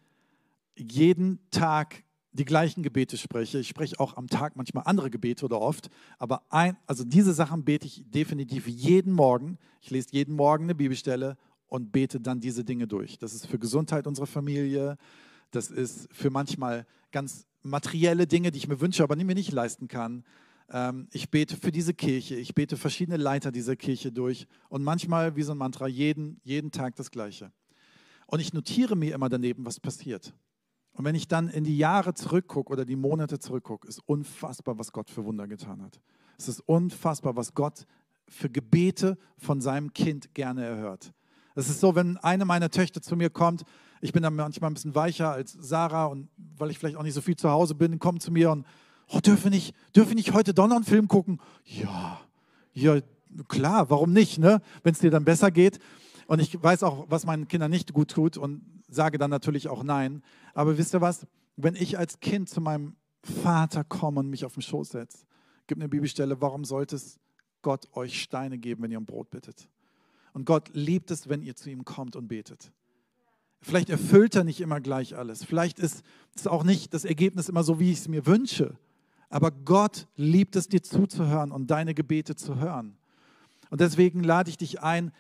jeden 0.78 1.40
Tag 1.50 2.04
die 2.34 2.46
gleichen 2.46 2.84
Gebete 2.84 3.18
spreche. 3.18 3.60
Ich 3.60 3.68
spreche 3.68 4.00
auch 4.00 4.16
am 4.16 4.28
Tag 4.28 4.56
manchmal 4.56 4.84
andere 4.86 5.10
Gebete 5.10 5.46
oder 5.46 5.60
oft, 5.60 5.90
aber 6.18 6.44
ein, 6.50 6.78
also 6.88 7.04
diese 7.04 7.34
Sachen 7.34 7.64
bete 7.64 7.88
ich 7.88 8.04
definitiv 8.10 8.68
jeden 8.68 9.14
Morgen. 9.14 9.58
Ich 9.82 9.90
lese 9.90 10.10
jeden 10.12 10.36
Morgen 10.36 10.66
eine 10.66 10.76
Bibelstelle 10.76 11.38
und 11.68 11.92
bete 11.92 12.20
dann 12.20 12.40
diese 12.40 12.64
Dinge 12.64 12.88
durch. 12.88 13.18
Das 13.18 13.34
ist 13.34 13.48
für 13.48 13.60
Gesundheit 13.60 14.08
unserer 14.08 14.28
Familie, 14.28 14.98
das 15.52 15.70
ist 15.70 16.08
für 16.12 16.30
manchmal 16.30 16.86
ganz 17.12 17.46
materielle 17.62 18.28
Dinge, 18.28 18.52
die 18.52 18.58
ich 18.58 18.68
mir 18.68 18.80
wünsche, 18.80 19.04
aber 19.04 19.16
mir 19.16 19.36
nicht 19.36 19.52
leisten 19.52 19.88
kann. 19.88 20.24
Ähm, 20.70 21.08
ich 21.12 21.30
bete 21.30 21.58
für 21.58 21.72
diese 21.72 21.94
Kirche, 21.94 22.36
ich 22.36 22.56
bete 22.56 22.78
verschiedene 22.78 23.18
Leiter 23.18 23.52
dieser 23.52 23.76
Kirche 23.76 24.12
durch 24.12 24.48
und 24.70 24.84
manchmal 24.84 25.36
wie 25.36 25.44
so 25.44 25.52
ein 25.52 25.58
Mantra 25.58 25.88
jeden, 25.88 26.40
jeden 26.44 26.72
Tag 26.72 26.96
das 26.96 27.12
Gleiche. 27.12 27.52
Und 28.26 28.40
ich 28.40 28.54
notiere 28.54 28.96
mir 28.96 29.14
immer 29.14 29.28
daneben, 29.28 29.66
was 29.66 29.80
passiert. 29.80 30.34
Und 30.94 31.06
wenn 31.06 31.16
ich 31.16 31.28
dann 31.28 31.48
in 31.48 31.64
die 31.64 31.78
Jahre 31.78 32.14
zurückgucke 32.14 32.72
oder 32.72 32.86
die 32.86 32.96
Monate 32.96 33.40
zurückgucke, 33.40 33.88
ist 33.88 34.02
unfassbar, 34.06 34.78
was 34.78 34.92
Gott 34.92 35.10
für 35.10 35.26
Wunder 35.26 35.48
getan 35.48 35.82
hat. 35.82 36.00
Es 36.38 36.48
ist 36.48 36.62
unfassbar, 36.62 37.36
was 37.36 37.54
Gott 37.54 37.86
für 38.28 38.50
Gebete 38.50 39.18
von 39.38 39.62
seinem 39.62 39.94
Kind 39.94 40.34
gerne 40.34 40.66
erhört. 40.66 41.14
Es 41.56 41.70
ist 41.70 41.82
so, 41.82 41.96
wenn 41.96 42.18
eine 42.18 42.46
meiner 42.46 42.70
Töchter 42.70 43.02
zu 43.02 43.16
mir 43.16 43.30
kommt, 43.30 43.64
ich 44.00 44.14
bin 44.14 44.24
dann 44.24 44.36
manchmal 44.36 44.72
ein 44.72 44.74
bisschen 44.74 44.96
weicher 44.96 45.32
als 45.32 45.54
Sarah 45.54 46.06
und 46.06 46.30
weil 46.58 46.72
ich 46.72 46.80
vielleicht 46.80 46.96
auch 46.96 47.04
nicht 47.04 47.14
so 47.14 47.22
viel 47.22 47.36
zu 47.36 47.50
Hause 47.50 47.76
bin, 47.76 48.00
kommt 48.00 48.22
zu 48.22 48.32
mir 48.32 48.52
und, 48.52 48.66
oh, 49.10 49.20
dürfen 49.20 49.52
nicht, 49.52 49.76
dürfen 49.96 50.16
nicht 50.16 50.34
heute 50.34 50.54
Donner 50.54 50.76
einen 50.76 50.86
Film 50.86 51.08
gucken? 51.08 51.40
Ja, 51.66 52.20
ja, 52.74 53.00
klar, 53.48 53.90
warum 53.90 54.14
nicht, 54.14 54.40
ne? 54.40 54.62
wenn 54.84 54.94
es 54.94 55.00
dir 55.00 55.12
dann 55.12 55.26
besser 55.26 55.52
geht. 55.52 55.80
Und 56.28 56.40
ich 56.40 56.62
weiß 56.62 56.84
auch, 56.84 57.06
was 57.10 57.26
meinen 57.26 57.48
Kindern 57.48 57.72
nicht 57.72 57.94
gut 57.94 58.12
tut 58.12 58.38
und 58.38 58.62
sage 58.92 59.18
dann 59.18 59.32
natürlich 59.32 59.68
auch 59.68 59.84
nein. 59.84 60.22
Aber 60.54 60.78
wisst 60.78 60.94
ihr 60.94 61.02
was? 61.02 61.26
Wenn 61.56 61.76
ich 61.76 61.98
als 61.98 62.20
Kind 62.20 62.50
zu 62.50 62.62
meinem 62.62 62.96
Vater 63.24 63.84
komme 63.84 64.20
und 64.20 64.30
mich 64.30 64.46
auf 64.46 64.54
den 64.54 64.62
Schoß 64.62 64.90
setze, 64.90 65.26
gibt 65.68 65.82
eine 65.82 65.90
Bibelstelle, 65.90 66.42
warum 66.42 66.66
sollte 66.66 66.96
es 66.96 67.20
Gott 67.62 67.88
euch 67.94 68.22
Steine 68.22 68.58
geben, 68.58 68.84
wenn 68.84 68.92
ihr 68.92 68.98
um 68.98 69.06
Brot 69.06 69.30
bittet? 69.30 69.70
Und 70.34 70.46
Gott 70.46 70.70
liebt 70.74 71.12
es, 71.12 71.30
wenn 71.30 71.42
ihr 71.42 71.56
zu 71.56 71.70
ihm 71.70 71.86
kommt 71.86 72.16
und 72.16 72.28
betet. 72.28 72.72
Vielleicht 73.62 73.90
erfüllt 73.90 74.36
er 74.36 74.44
nicht 74.44 74.60
immer 74.60 74.80
gleich 74.80 75.16
alles. 75.18 75.44
Vielleicht 75.44 75.78
ist 75.78 76.04
es 76.36 76.48
auch 76.48 76.64
nicht 76.64 76.94
das 76.94 77.06
Ergebnis 77.06 77.48
immer 77.48 77.64
so, 77.64 77.80
wie 77.80 77.92
ich 77.92 78.00
es 78.00 78.08
mir 78.08 78.26
wünsche. 78.26 78.76
Aber 79.30 79.52
Gott 79.52 80.08
liebt 80.16 80.56
es, 80.56 80.68
dir 80.68 80.82
zuzuhören 80.82 81.52
und 81.52 81.68
deine 81.68 81.94
Gebete 81.94 82.36
zu 82.36 82.60
hören. 82.60 82.98
Und 83.70 83.80
deswegen 83.80 84.24
lade 84.24 84.50
ich 84.50 84.58
dich 84.58 84.82
ein, 84.82 85.12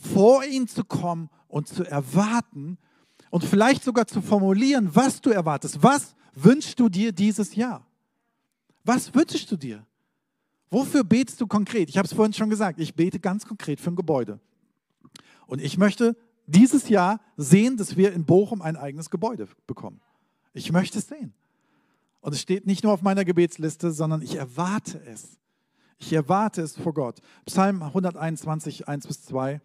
vor 0.00 0.44
ihn 0.44 0.68
zu 0.68 0.84
kommen 0.84 1.30
und 1.48 1.68
zu 1.68 1.84
erwarten 1.84 2.78
und 3.30 3.44
vielleicht 3.44 3.84
sogar 3.84 4.06
zu 4.06 4.20
formulieren, 4.20 4.94
was 4.94 5.20
du 5.20 5.30
erwartest. 5.30 5.82
Was 5.82 6.14
wünschst 6.34 6.78
du 6.78 6.88
dir 6.88 7.12
dieses 7.12 7.54
Jahr? 7.54 7.86
Was 8.84 9.14
wünschst 9.14 9.50
du 9.50 9.56
dir? 9.56 9.84
Wofür 10.70 11.04
betest 11.04 11.40
du 11.40 11.46
konkret? 11.46 11.88
Ich 11.88 11.96
habe 11.98 12.06
es 12.06 12.12
vorhin 12.12 12.32
schon 12.32 12.50
gesagt, 12.50 12.78
ich 12.80 12.94
bete 12.94 13.20
ganz 13.20 13.46
konkret 13.46 13.80
für 13.80 13.90
ein 13.90 13.96
Gebäude. 13.96 14.40
Und 15.46 15.60
ich 15.60 15.78
möchte 15.78 16.16
dieses 16.46 16.88
Jahr 16.88 17.20
sehen, 17.36 17.76
dass 17.76 17.96
wir 17.96 18.12
in 18.12 18.24
Bochum 18.24 18.62
ein 18.62 18.76
eigenes 18.76 19.10
Gebäude 19.10 19.48
bekommen. 19.66 20.00
Ich 20.52 20.72
möchte 20.72 20.98
es 20.98 21.08
sehen. 21.08 21.34
Und 22.20 22.32
es 22.32 22.40
steht 22.40 22.66
nicht 22.66 22.82
nur 22.82 22.92
auf 22.92 23.02
meiner 23.02 23.24
Gebetsliste, 23.24 23.92
sondern 23.92 24.22
ich 24.22 24.34
erwarte 24.34 25.00
es. 25.06 25.38
Ich 25.98 26.12
erwarte 26.12 26.62
es 26.62 26.76
vor 26.76 26.92
Gott. 26.92 27.20
Psalm 27.44 27.82
121, 27.82 28.88
1 28.88 29.06
bis 29.06 29.22
2. 29.22 29.60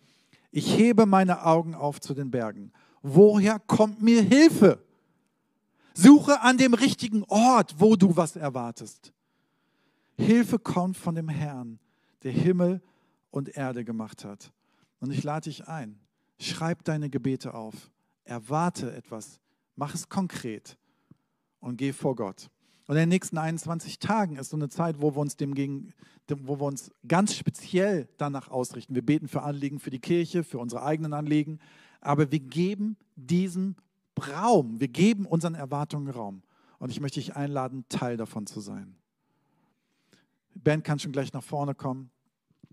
Ich 0.51 0.77
hebe 0.77 1.05
meine 1.05 1.45
Augen 1.45 1.73
auf 1.75 1.99
zu 2.01 2.13
den 2.13 2.29
Bergen. 2.29 2.71
Woher 3.01 3.59
kommt 3.59 4.01
mir 4.01 4.21
Hilfe? 4.21 4.83
Suche 5.93 6.41
an 6.41 6.57
dem 6.57 6.73
richtigen 6.73 7.23
Ort, 7.23 7.75
wo 7.79 7.95
du 7.95 8.15
was 8.15 8.35
erwartest. 8.35 9.13
Hilfe 10.17 10.59
kommt 10.59 10.97
von 10.97 11.15
dem 11.15 11.29
Herrn, 11.29 11.79
der 12.23 12.31
Himmel 12.31 12.81
und 13.31 13.55
Erde 13.55 13.83
gemacht 13.83 14.23
hat. 14.23 14.51
Und 14.99 15.11
ich 15.11 15.23
lade 15.23 15.49
dich 15.49 15.67
ein, 15.67 15.99
schreib 16.39 16.83
deine 16.83 17.09
Gebete 17.09 17.53
auf, 17.53 17.91
erwarte 18.23 18.93
etwas, 18.93 19.39
mach 19.75 19.95
es 19.95 20.09
konkret 20.09 20.77
und 21.59 21.77
geh 21.77 21.91
vor 21.91 22.15
Gott. 22.15 22.49
Und 22.91 22.97
in 22.97 23.03
den 23.03 23.09
nächsten 23.09 23.37
21 23.37 23.99
Tagen 23.99 24.35
ist 24.35 24.49
so 24.49 24.57
eine 24.57 24.67
Zeit, 24.67 24.99
wo 24.99 25.15
wir 25.15 25.21
uns 25.21 25.37
dem 25.37 25.55
gegen, 25.55 25.93
wo 26.27 26.59
wir 26.59 26.65
uns 26.65 26.91
ganz 27.07 27.33
speziell 27.33 28.09
danach 28.17 28.49
ausrichten. 28.49 28.95
Wir 28.95 29.01
beten 29.01 29.29
für 29.29 29.43
Anliegen 29.43 29.79
für 29.79 29.91
die 29.91 30.01
Kirche, 30.01 30.43
für 30.43 30.59
unsere 30.59 30.83
eigenen 30.83 31.13
Anliegen, 31.13 31.59
aber 32.01 32.33
wir 32.33 32.41
geben 32.41 32.97
diesem 33.15 33.77
Raum, 34.35 34.81
wir 34.81 34.89
geben 34.89 35.25
unseren 35.25 35.55
Erwartungen 35.55 36.09
Raum. 36.09 36.43
Und 36.79 36.89
ich 36.89 36.99
möchte 36.99 37.21
dich 37.21 37.33
einladen, 37.33 37.85
Teil 37.87 38.17
davon 38.17 38.45
zu 38.45 38.59
sein. 38.59 38.97
Band 40.53 40.83
kann 40.83 40.99
schon 40.99 41.13
gleich 41.13 41.31
nach 41.31 41.43
vorne 41.43 41.73
kommen. 41.73 42.11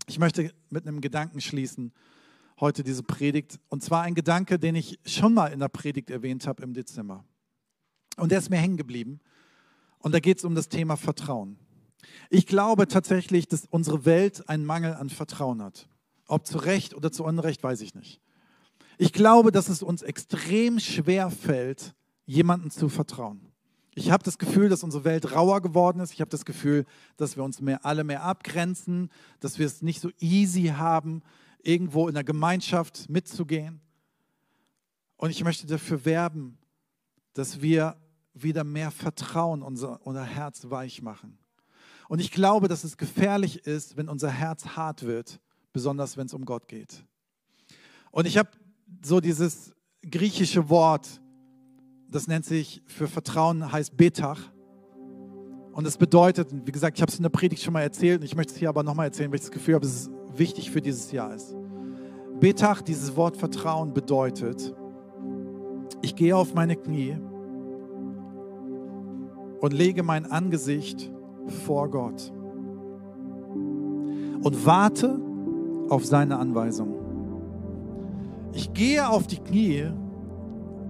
Ich 0.07 0.19
möchte 0.19 0.51
mit 0.69 0.85
einem 0.85 0.99
Gedanken 0.99 1.39
schließen, 1.39 1.93
heute 2.59 2.83
diese 2.83 3.03
Predigt. 3.03 3.57
Und 3.69 3.83
zwar 3.83 4.01
ein 4.01 4.15
Gedanke, 4.15 4.59
den 4.59 4.75
ich 4.75 4.99
schon 5.05 5.33
mal 5.33 5.47
in 5.53 5.61
der 5.61 5.69
Predigt 5.69 6.09
erwähnt 6.09 6.45
habe 6.45 6.61
im 6.63 6.73
Dezember. 6.73 7.23
Und 8.17 8.33
der 8.33 8.39
ist 8.39 8.49
mir 8.49 8.57
hängen 8.57 8.75
geblieben. 8.75 9.21
Und 9.99 10.13
da 10.13 10.19
geht 10.19 10.39
es 10.39 10.45
um 10.45 10.55
das 10.55 10.69
Thema 10.69 10.97
Vertrauen. 10.97 11.57
Ich 12.29 12.47
glaube 12.47 12.87
tatsächlich, 12.87 13.47
dass 13.47 13.65
unsere 13.69 14.05
Welt 14.05 14.47
einen 14.49 14.65
Mangel 14.65 14.93
an 14.93 15.09
Vertrauen 15.09 15.61
hat. 15.61 15.87
Ob 16.27 16.45
zu 16.45 16.57
Recht 16.57 16.93
oder 16.93 17.11
zu 17.11 17.23
Unrecht, 17.23 17.63
weiß 17.63 17.81
ich 17.81 17.95
nicht. 17.95 18.21
Ich 18.97 19.13
glaube, 19.13 19.51
dass 19.51 19.69
es 19.69 19.81
uns 19.81 20.01
extrem 20.01 20.79
schwer 20.79 21.29
fällt, 21.29 21.95
jemandem 22.25 22.69
zu 22.69 22.89
vertrauen. 22.89 23.49
Ich 23.95 24.11
habe 24.11 24.23
das 24.23 24.37
Gefühl, 24.37 24.69
dass 24.69 24.83
unsere 24.83 25.03
Welt 25.03 25.33
rauer 25.33 25.61
geworden 25.61 25.99
ist. 25.99 26.13
Ich 26.13 26.21
habe 26.21 26.29
das 26.29 26.45
Gefühl, 26.45 26.85
dass 27.17 27.35
wir 27.35 27.43
uns 27.43 27.59
mehr, 27.59 27.85
alle 27.85 28.03
mehr 28.03 28.23
abgrenzen, 28.23 29.09
dass 29.39 29.59
wir 29.59 29.65
es 29.65 29.81
nicht 29.81 29.99
so 29.99 30.09
easy 30.19 30.67
haben, 30.67 31.21
irgendwo 31.63 32.07
in 32.07 32.13
der 32.13 32.23
Gemeinschaft 32.23 33.09
mitzugehen. 33.09 33.81
Und 35.17 35.31
ich 35.31 35.43
möchte 35.43 35.67
dafür 35.67 36.05
werben, 36.05 36.57
dass 37.33 37.61
wir 37.61 37.97
wieder 38.33 38.63
mehr 38.63 38.91
Vertrauen 38.91 39.61
unser, 39.61 40.05
unser 40.05 40.23
Herz 40.23 40.69
weich 40.69 41.01
machen. 41.01 41.37
Und 42.07 42.19
ich 42.19 42.31
glaube, 42.31 42.67
dass 42.67 42.83
es 42.83 42.97
gefährlich 42.97 43.65
ist, 43.65 43.97
wenn 43.97 44.09
unser 44.09 44.29
Herz 44.29 44.65
hart 44.75 45.03
wird, 45.03 45.39
besonders 45.73 46.17
wenn 46.17 46.25
es 46.25 46.33
um 46.33 46.45
Gott 46.45 46.67
geht. 46.67 47.05
Und 48.11 48.25
ich 48.25 48.37
habe 48.37 48.49
so 49.03 49.19
dieses 49.19 49.73
griechische 50.01 50.69
Wort, 50.69 51.21
das 52.09 52.27
nennt 52.27 52.45
sich 52.45 52.81
für 52.87 53.07
Vertrauen, 53.07 53.71
heißt 53.71 53.95
Betach. 53.95 54.41
Und 55.73 55.85
es 55.85 55.97
bedeutet, 55.97 56.49
wie 56.65 56.71
gesagt, 56.71 56.97
ich 56.97 57.01
habe 57.01 57.11
es 57.11 57.17
in 57.17 57.23
der 57.23 57.29
Predigt 57.29 57.61
schon 57.61 57.73
mal 57.73 57.83
erzählt, 57.83 58.23
ich 58.23 58.35
möchte 58.35 58.53
es 58.53 58.59
hier 58.59 58.69
aber 58.69 58.81
nochmal 58.81 59.05
erzählen, 59.05 59.29
weil 59.29 59.35
ich 59.35 59.43
das 59.43 59.51
Gefühl 59.51 59.75
habe, 59.75 59.85
es 59.85 60.09
wichtig 60.35 60.71
für 60.71 60.81
dieses 60.81 61.11
Jahr 61.11 61.35
ist. 61.35 61.55
Betach, 62.39 62.81
dieses 62.81 63.15
Wort 63.15 63.37
Vertrauen 63.37 63.93
bedeutet, 63.93 64.73
ich 66.01 66.15
gehe 66.15 66.35
auf 66.35 66.53
meine 66.53 66.75
Knie 66.75 67.17
und 69.61 69.73
lege 69.73 70.03
mein 70.03 70.25
Angesicht 70.25 71.11
vor 71.65 71.89
Gott 71.89 72.31
und 74.41 74.65
warte 74.65 75.19
auf 75.89 76.05
seine 76.05 76.37
Anweisung. 76.37 76.95
Ich 78.53 78.73
gehe 78.73 79.07
auf 79.07 79.27
die 79.27 79.37
Knie 79.37 79.91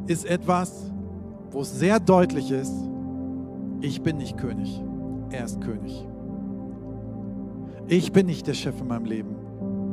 ist 0.08 0.26
etwas, 0.26 0.92
wo 1.52 1.62
es 1.62 1.80
sehr 1.80 2.00
deutlich 2.00 2.52
ist, 2.52 2.74
ich 3.82 4.02
bin 4.02 4.18
nicht 4.18 4.38
König, 4.38 4.82
er 5.30 5.46
ist 5.46 5.62
König. 5.62 6.06
Ich 7.88 8.12
bin 8.12 8.28
nicht 8.28 8.46
der 8.46 8.54
Chef 8.54 8.80
in 8.82 8.88
meinem 8.88 9.06
Leben, 9.06 9.36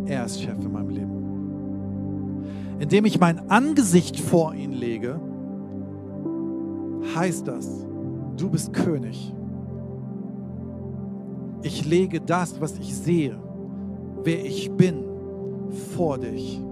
er 0.06 0.26
ist 0.26 0.42
Chef 0.42 0.58
in 0.58 0.72
meinem 0.72 0.90
Leben. 0.90 2.76
Indem 2.78 3.06
ich 3.06 3.18
mein 3.18 3.50
Angesicht 3.50 4.20
vor 4.20 4.54
ihn 4.54 4.72
lege, 4.72 5.18
heißt 7.14 7.48
das, 7.48 7.85
du 8.36 8.50
bist 8.50 8.72
König. 8.72 9.34
Ich 11.62 11.84
lege 11.84 12.20
das, 12.20 12.60
was 12.60 12.78
ich 12.78 12.94
sehe, 12.94 13.36
wer 14.22 14.44
ich 14.44 14.70
bin, 14.70 15.04
vor 15.96 16.18
dich. 16.18 16.62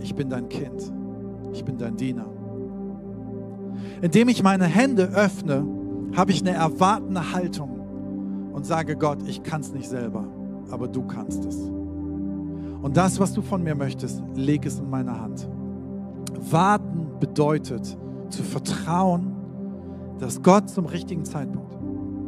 Ich 0.00 0.14
bin 0.14 0.30
dein 0.30 0.48
Kind. 0.48 0.92
Ich 1.52 1.64
bin 1.64 1.78
dein 1.78 1.96
Diener. 1.96 2.26
Indem 4.02 4.28
ich 4.28 4.42
meine 4.42 4.66
Hände 4.66 5.10
öffne, 5.14 5.66
habe 6.16 6.30
ich 6.30 6.40
eine 6.40 6.56
erwartende 6.56 7.32
Haltung 7.32 8.50
und 8.52 8.64
sage 8.64 8.96
Gott, 8.96 9.18
ich 9.26 9.42
kann 9.42 9.60
es 9.60 9.72
nicht 9.72 9.88
selber, 9.88 10.26
aber 10.70 10.88
du 10.88 11.02
kannst 11.06 11.44
es. 11.44 11.56
Und 12.82 12.96
das, 12.96 13.18
was 13.18 13.32
du 13.32 13.42
von 13.42 13.62
mir 13.62 13.74
möchtest, 13.74 14.22
leg 14.34 14.66
es 14.66 14.78
in 14.78 14.90
meine 14.90 15.18
Hand. 15.20 15.48
Warten 16.50 17.08
bedeutet 17.18 17.96
zu 18.28 18.42
vertrauen, 18.42 19.33
dass 20.24 20.42
Gott 20.42 20.70
zum 20.70 20.86
richtigen 20.86 21.26
Zeitpunkt 21.26 21.76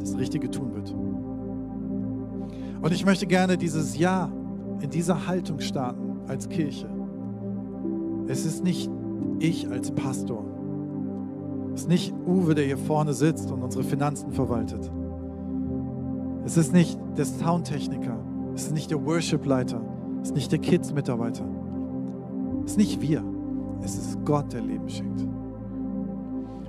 das 0.02 0.18
Richtige 0.18 0.50
tun 0.50 0.74
wird. 0.74 0.94
Und 2.82 2.92
ich 2.92 3.06
möchte 3.06 3.26
gerne 3.26 3.56
dieses 3.56 3.96
Jahr 3.96 4.30
in 4.80 4.90
dieser 4.90 5.26
Haltung 5.26 5.60
starten 5.60 6.18
als 6.28 6.50
Kirche. 6.50 6.90
Es 8.28 8.44
ist 8.44 8.62
nicht 8.62 8.90
ich 9.38 9.70
als 9.70 9.92
Pastor. 9.92 10.44
Es 11.72 11.82
ist 11.82 11.88
nicht 11.88 12.12
Uwe, 12.26 12.54
der 12.54 12.66
hier 12.66 12.76
vorne 12.76 13.14
sitzt 13.14 13.50
und 13.50 13.62
unsere 13.62 13.82
Finanzen 13.82 14.30
verwaltet. 14.30 14.90
Es 16.44 16.58
ist 16.58 16.74
nicht 16.74 17.00
der 17.16 17.24
Soundtechniker. 17.24 18.18
Es 18.54 18.64
ist 18.64 18.74
nicht 18.74 18.90
der 18.90 19.06
Worshipleiter. 19.06 19.80
Es 20.20 20.28
ist 20.28 20.34
nicht 20.34 20.52
der 20.52 20.58
Kids-Mitarbeiter. 20.58 21.46
Es 22.66 22.72
ist 22.72 22.76
nicht 22.76 23.00
wir. 23.00 23.24
Es 23.82 23.96
ist 23.96 24.22
Gott, 24.26 24.52
der 24.52 24.60
Leben 24.60 24.86
schenkt. 24.90 25.26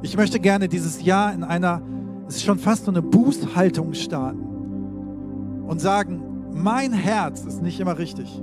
Ich 0.02 0.16
möchte 0.16 0.40
gerne 0.40 0.68
dieses 0.68 1.04
Jahr 1.04 1.34
in 1.34 1.44
einer, 1.44 1.82
es 2.28 2.36
ist 2.36 2.44
schon 2.44 2.60
fast 2.60 2.86
so 2.86 2.92
eine 2.92 3.02
Bußhaltung 3.02 3.94
starten 3.94 5.66
und 5.68 5.82
sagen, 5.82 6.22
mein 6.54 6.94
Herz 6.94 7.44
ist 7.46 7.62
nicht 7.62 7.80
immer 7.80 7.98
richtig, 7.98 8.42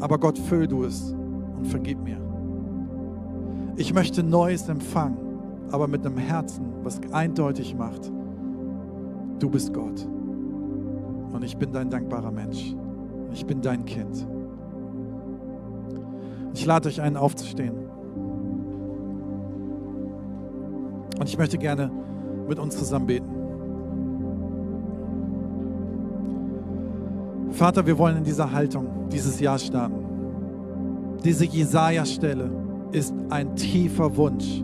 aber 0.00 0.18
Gott, 0.18 0.38
füll 0.38 0.66
du 0.66 0.84
es 0.84 1.14
und 1.56 1.66
vergib 1.66 2.02
mir. 2.02 2.18
Ich 3.76 3.92
möchte 3.92 4.22
Neues 4.22 4.68
empfangen, 4.68 5.18
aber 5.70 5.88
mit 5.88 6.06
einem 6.06 6.16
Herzen, 6.16 6.64
was 6.82 7.00
eindeutig 7.12 7.74
macht, 7.74 8.10
du 9.38 9.50
bist 9.50 9.74
Gott 9.74 10.06
und 11.32 11.44
ich 11.44 11.56
bin 11.56 11.72
dein 11.72 11.90
dankbarer 11.90 12.30
Mensch. 12.30 12.74
Ich 13.32 13.46
bin 13.46 13.60
dein 13.60 13.84
Kind. 13.84 14.26
Ich 16.54 16.66
lade 16.66 16.88
euch 16.88 17.00
ein, 17.00 17.16
aufzustehen. 17.16 17.74
Und 21.20 21.28
ich 21.28 21.36
möchte 21.36 21.58
gerne 21.58 21.90
mit 22.48 22.58
uns 22.58 22.78
zusammen 22.78 23.06
beten. 23.06 23.28
Vater, 27.50 27.86
wir 27.86 27.98
wollen 27.98 28.16
in 28.16 28.24
dieser 28.24 28.50
Haltung 28.50 29.08
dieses 29.12 29.38
Jahr 29.38 29.58
starten. 29.58 31.18
Diese 31.22 31.44
Jesaja-Stelle 31.44 32.50
ist 32.92 33.12
ein 33.28 33.54
tiefer 33.54 34.16
Wunsch, 34.16 34.62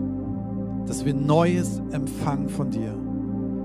dass 0.87 1.05
wir 1.05 1.13
Neues 1.13 1.79
empfangen 1.91 2.49
von 2.49 2.71
dir, 2.71 2.95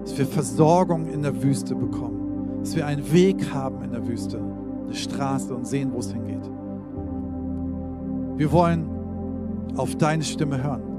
dass 0.03 0.19
wir 0.19 0.27
Versorgung 0.27 1.07
in 1.07 1.23
der 1.23 1.43
Wüste 1.43 1.75
bekommen, 1.75 2.59
dass 2.61 2.77
wir 2.77 2.87
einen 2.87 3.11
Weg 3.11 3.55
haben 3.55 3.83
in 3.83 3.93
der 3.93 4.07
Wüste, 4.07 4.39
eine 4.85 4.95
Straße 4.95 5.55
und 5.55 5.67
sehen, 5.67 5.93
wo 5.95 6.01
es 6.01 6.13
hingeht. 6.13 6.51
Wir 8.37 8.53
wollen 8.53 8.87
auf 9.77 9.97
deine 9.97 10.25
Stimme 10.25 10.63
hören, 10.63 10.92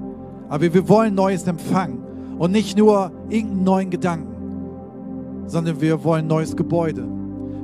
aber 0.54 0.72
wir 0.72 0.88
wollen 0.88 1.16
Neues 1.16 1.48
empfangen 1.48 2.04
und 2.38 2.52
nicht 2.52 2.78
nur 2.78 3.12
irgendeinen 3.28 3.64
neuen 3.64 3.90
Gedanken, 3.90 5.48
sondern 5.48 5.82
wir 5.82 6.04
wollen 6.04 6.28
neues 6.28 6.56
Gebäude. 6.56 7.08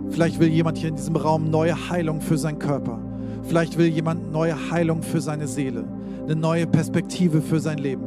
Vielleicht 0.09 0.39
will 0.39 0.47
jemand 0.47 0.79
hier 0.79 0.89
in 0.89 0.95
diesem 0.95 1.15
Raum 1.15 1.51
neue 1.51 1.75
Heilung 1.91 2.19
für 2.19 2.39
seinen 2.39 2.57
Körper. 2.57 2.97
Vielleicht 3.43 3.77
will 3.77 3.85
jemand 3.85 4.31
neue 4.31 4.55
Heilung 4.71 5.03
für 5.03 5.21
seine 5.21 5.47
Seele, 5.47 5.83
eine 6.23 6.35
neue 6.35 6.65
Perspektive 6.65 7.43
für 7.43 7.59
sein 7.59 7.77
Leben, 7.77 8.05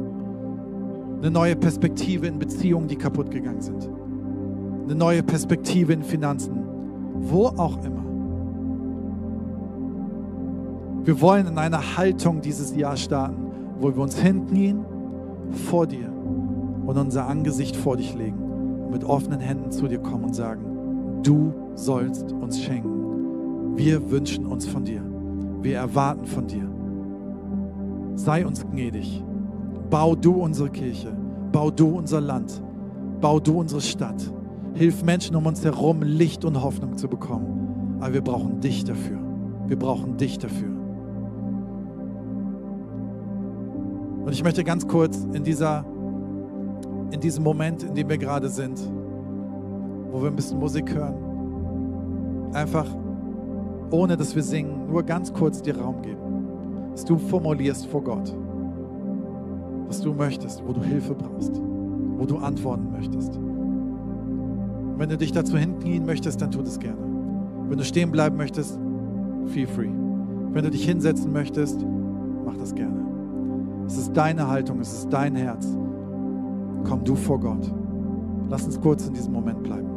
eine 1.21 1.31
neue 1.31 1.55
Perspektive 1.55 2.27
in 2.27 2.37
Beziehungen, 2.37 2.89
die 2.89 2.97
kaputt 2.97 3.31
gegangen 3.31 3.61
sind, 3.61 3.89
eine 4.83 4.95
neue 4.95 5.23
Perspektive 5.23 5.93
in 5.93 6.03
Finanzen, 6.03 6.61
wo 7.21 7.45
auch 7.45 7.77
immer. 7.85 8.03
Wir 11.05 11.21
wollen 11.21 11.47
in 11.47 11.57
einer 11.57 11.95
Haltung 11.95 12.41
dieses 12.41 12.75
Jahr 12.75 12.97
starten, 12.97 13.52
wo 13.79 13.93
wir 13.93 14.01
uns 14.01 14.17
hinknien 14.17 14.85
vor 15.69 15.87
dir 15.87 16.11
und 16.85 16.97
unser 16.97 17.27
Angesicht 17.27 17.75
vor 17.75 17.97
dich 17.97 18.13
legen 18.15 18.39
und 18.85 18.91
mit 18.91 19.03
offenen 19.03 19.39
Händen 19.39 19.71
zu 19.71 19.87
dir 19.87 19.99
kommen 19.99 20.25
und 20.25 20.35
sagen, 20.35 21.21
du 21.23 21.53
sollst 21.75 22.31
uns 22.31 22.61
schenken. 22.61 23.75
Wir 23.75 24.11
wünschen 24.11 24.45
uns 24.45 24.67
von 24.67 24.83
dir. 24.85 25.01
Wir 25.61 25.77
erwarten 25.77 26.25
von 26.25 26.47
dir. 26.47 26.69
Sei 28.15 28.45
uns 28.45 28.65
gnädig. 28.69 29.23
Bau 29.89 30.15
du 30.15 30.33
unsere 30.33 30.69
Kirche. 30.69 31.15
Bau 31.51 31.71
du 31.71 31.97
unser 31.97 32.21
Land. 32.21 32.61
Bau 33.21 33.39
du 33.39 33.59
unsere 33.59 33.81
Stadt. 33.81 34.31
Hilf 34.73 35.03
Menschen 35.03 35.35
um 35.35 35.45
uns 35.45 35.63
herum, 35.63 36.01
Licht 36.01 36.45
und 36.45 36.61
Hoffnung 36.61 36.97
zu 36.97 37.07
bekommen. 37.07 37.97
Aber 37.99 38.13
wir 38.13 38.21
brauchen 38.21 38.59
dich 38.59 38.83
dafür. 38.83 39.19
Wir 39.67 39.77
brauchen 39.77 40.17
dich 40.17 40.37
dafür. 40.37 40.72
Und 44.25 44.31
ich 44.31 44.43
möchte 44.43 44.63
ganz 44.63 44.87
kurz 44.87 45.27
in, 45.33 45.43
dieser, 45.43 45.85
in 47.11 47.19
diesem 47.19 47.43
Moment, 47.43 47.83
in 47.83 47.93
dem 47.93 48.09
wir 48.09 48.17
gerade 48.17 48.49
sind, 48.49 48.79
wo 50.11 50.21
wir 50.21 50.29
ein 50.29 50.35
bisschen 50.35 50.59
Musik 50.59 50.93
hören, 50.93 52.51
einfach 52.53 52.87
ohne 53.91 54.17
dass 54.17 54.35
wir 54.35 54.43
singen, 54.43 54.87
nur 54.87 55.03
ganz 55.03 55.31
kurz 55.33 55.61
dir 55.61 55.77
Raum 55.77 56.01
geben. 56.01 56.91
Dass 56.91 57.05
du 57.05 57.17
formulierst 57.17 57.85
vor 57.87 58.03
Gott, 58.03 58.35
was 59.87 60.01
du 60.01 60.13
möchtest, 60.13 60.63
wo 60.65 60.73
du 60.73 60.81
Hilfe 60.81 61.13
brauchst, 61.13 61.61
wo 62.17 62.25
du 62.25 62.37
antworten 62.37 62.91
möchtest. 62.91 63.35
Und 63.35 64.95
wenn 64.97 65.09
du 65.09 65.17
dich 65.17 65.31
dazu 65.31 65.57
hinknien 65.57 66.05
möchtest, 66.05 66.41
dann 66.41 66.51
tu 66.51 66.61
das 66.61 66.79
gerne. 66.79 67.01
Wenn 67.67 67.77
du 67.77 67.83
stehen 67.83 68.11
bleiben 68.11 68.37
möchtest, 68.37 68.79
feel 69.47 69.67
free. 69.67 69.89
Wenn 70.51 70.63
du 70.63 70.71
dich 70.71 70.85
hinsetzen 70.85 71.31
möchtest, 71.31 71.85
mach 72.45 72.57
das 72.57 72.73
gerne. 72.73 73.12
Es 73.85 73.97
ist 73.97 74.13
deine 74.13 74.47
Haltung, 74.47 74.79
es 74.79 74.93
ist 74.93 75.09
dein 75.11 75.35
Herz. 75.35 75.65
Komm 76.83 77.03
du 77.03 77.15
vor 77.15 77.39
Gott. 77.39 77.71
Lass 78.49 78.65
uns 78.65 78.79
kurz 78.79 79.07
in 79.07 79.13
diesem 79.13 79.33
Moment 79.33 79.63
bleiben. 79.63 79.92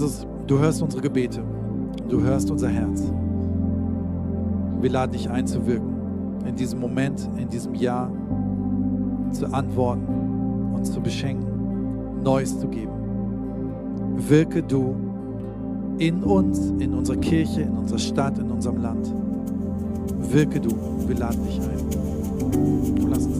Jesus, 0.00 0.26
du 0.46 0.58
hörst 0.58 0.80
unsere 0.80 1.02
Gebete, 1.02 1.42
du 2.08 2.22
hörst 2.22 2.50
unser 2.50 2.70
Herz. 2.70 3.12
Wir 4.80 4.88
laden 4.88 5.12
dich 5.12 5.28
ein 5.28 5.46
zu 5.46 5.66
wirken, 5.66 5.92
in 6.46 6.56
diesem 6.56 6.80
Moment, 6.80 7.28
in 7.36 7.50
diesem 7.50 7.74
Jahr, 7.74 8.10
zu 9.30 9.52
antworten, 9.52 10.72
uns 10.74 10.90
zu 10.90 11.02
beschenken, 11.02 12.22
Neues 12.22 12.58
zu 12.58 12.66
geben. 12.68 12.92
Wirke 14.16 14.62
du 14.62 14.96
in 15.98 16.24
uns, 16.24 16.70
in 16.78 16.94
unserer 16.94 17.18
Kirche, 17.18 17.60
in 17.60 17.76
unserer 17.76 17.98
Stadt, 17.98 18.38
in 18.38 18.50
unserem 18.50 18.80
Land. 18.80 19.12
Wirke 20.32 20.60
du, 20.60 20.70
wir 21.08 21.16
laden 21.16 21.44
dich 21.44 21.60
ein. 21.60 23.06
Lass 23.10 23.26
uns 23.26 23.39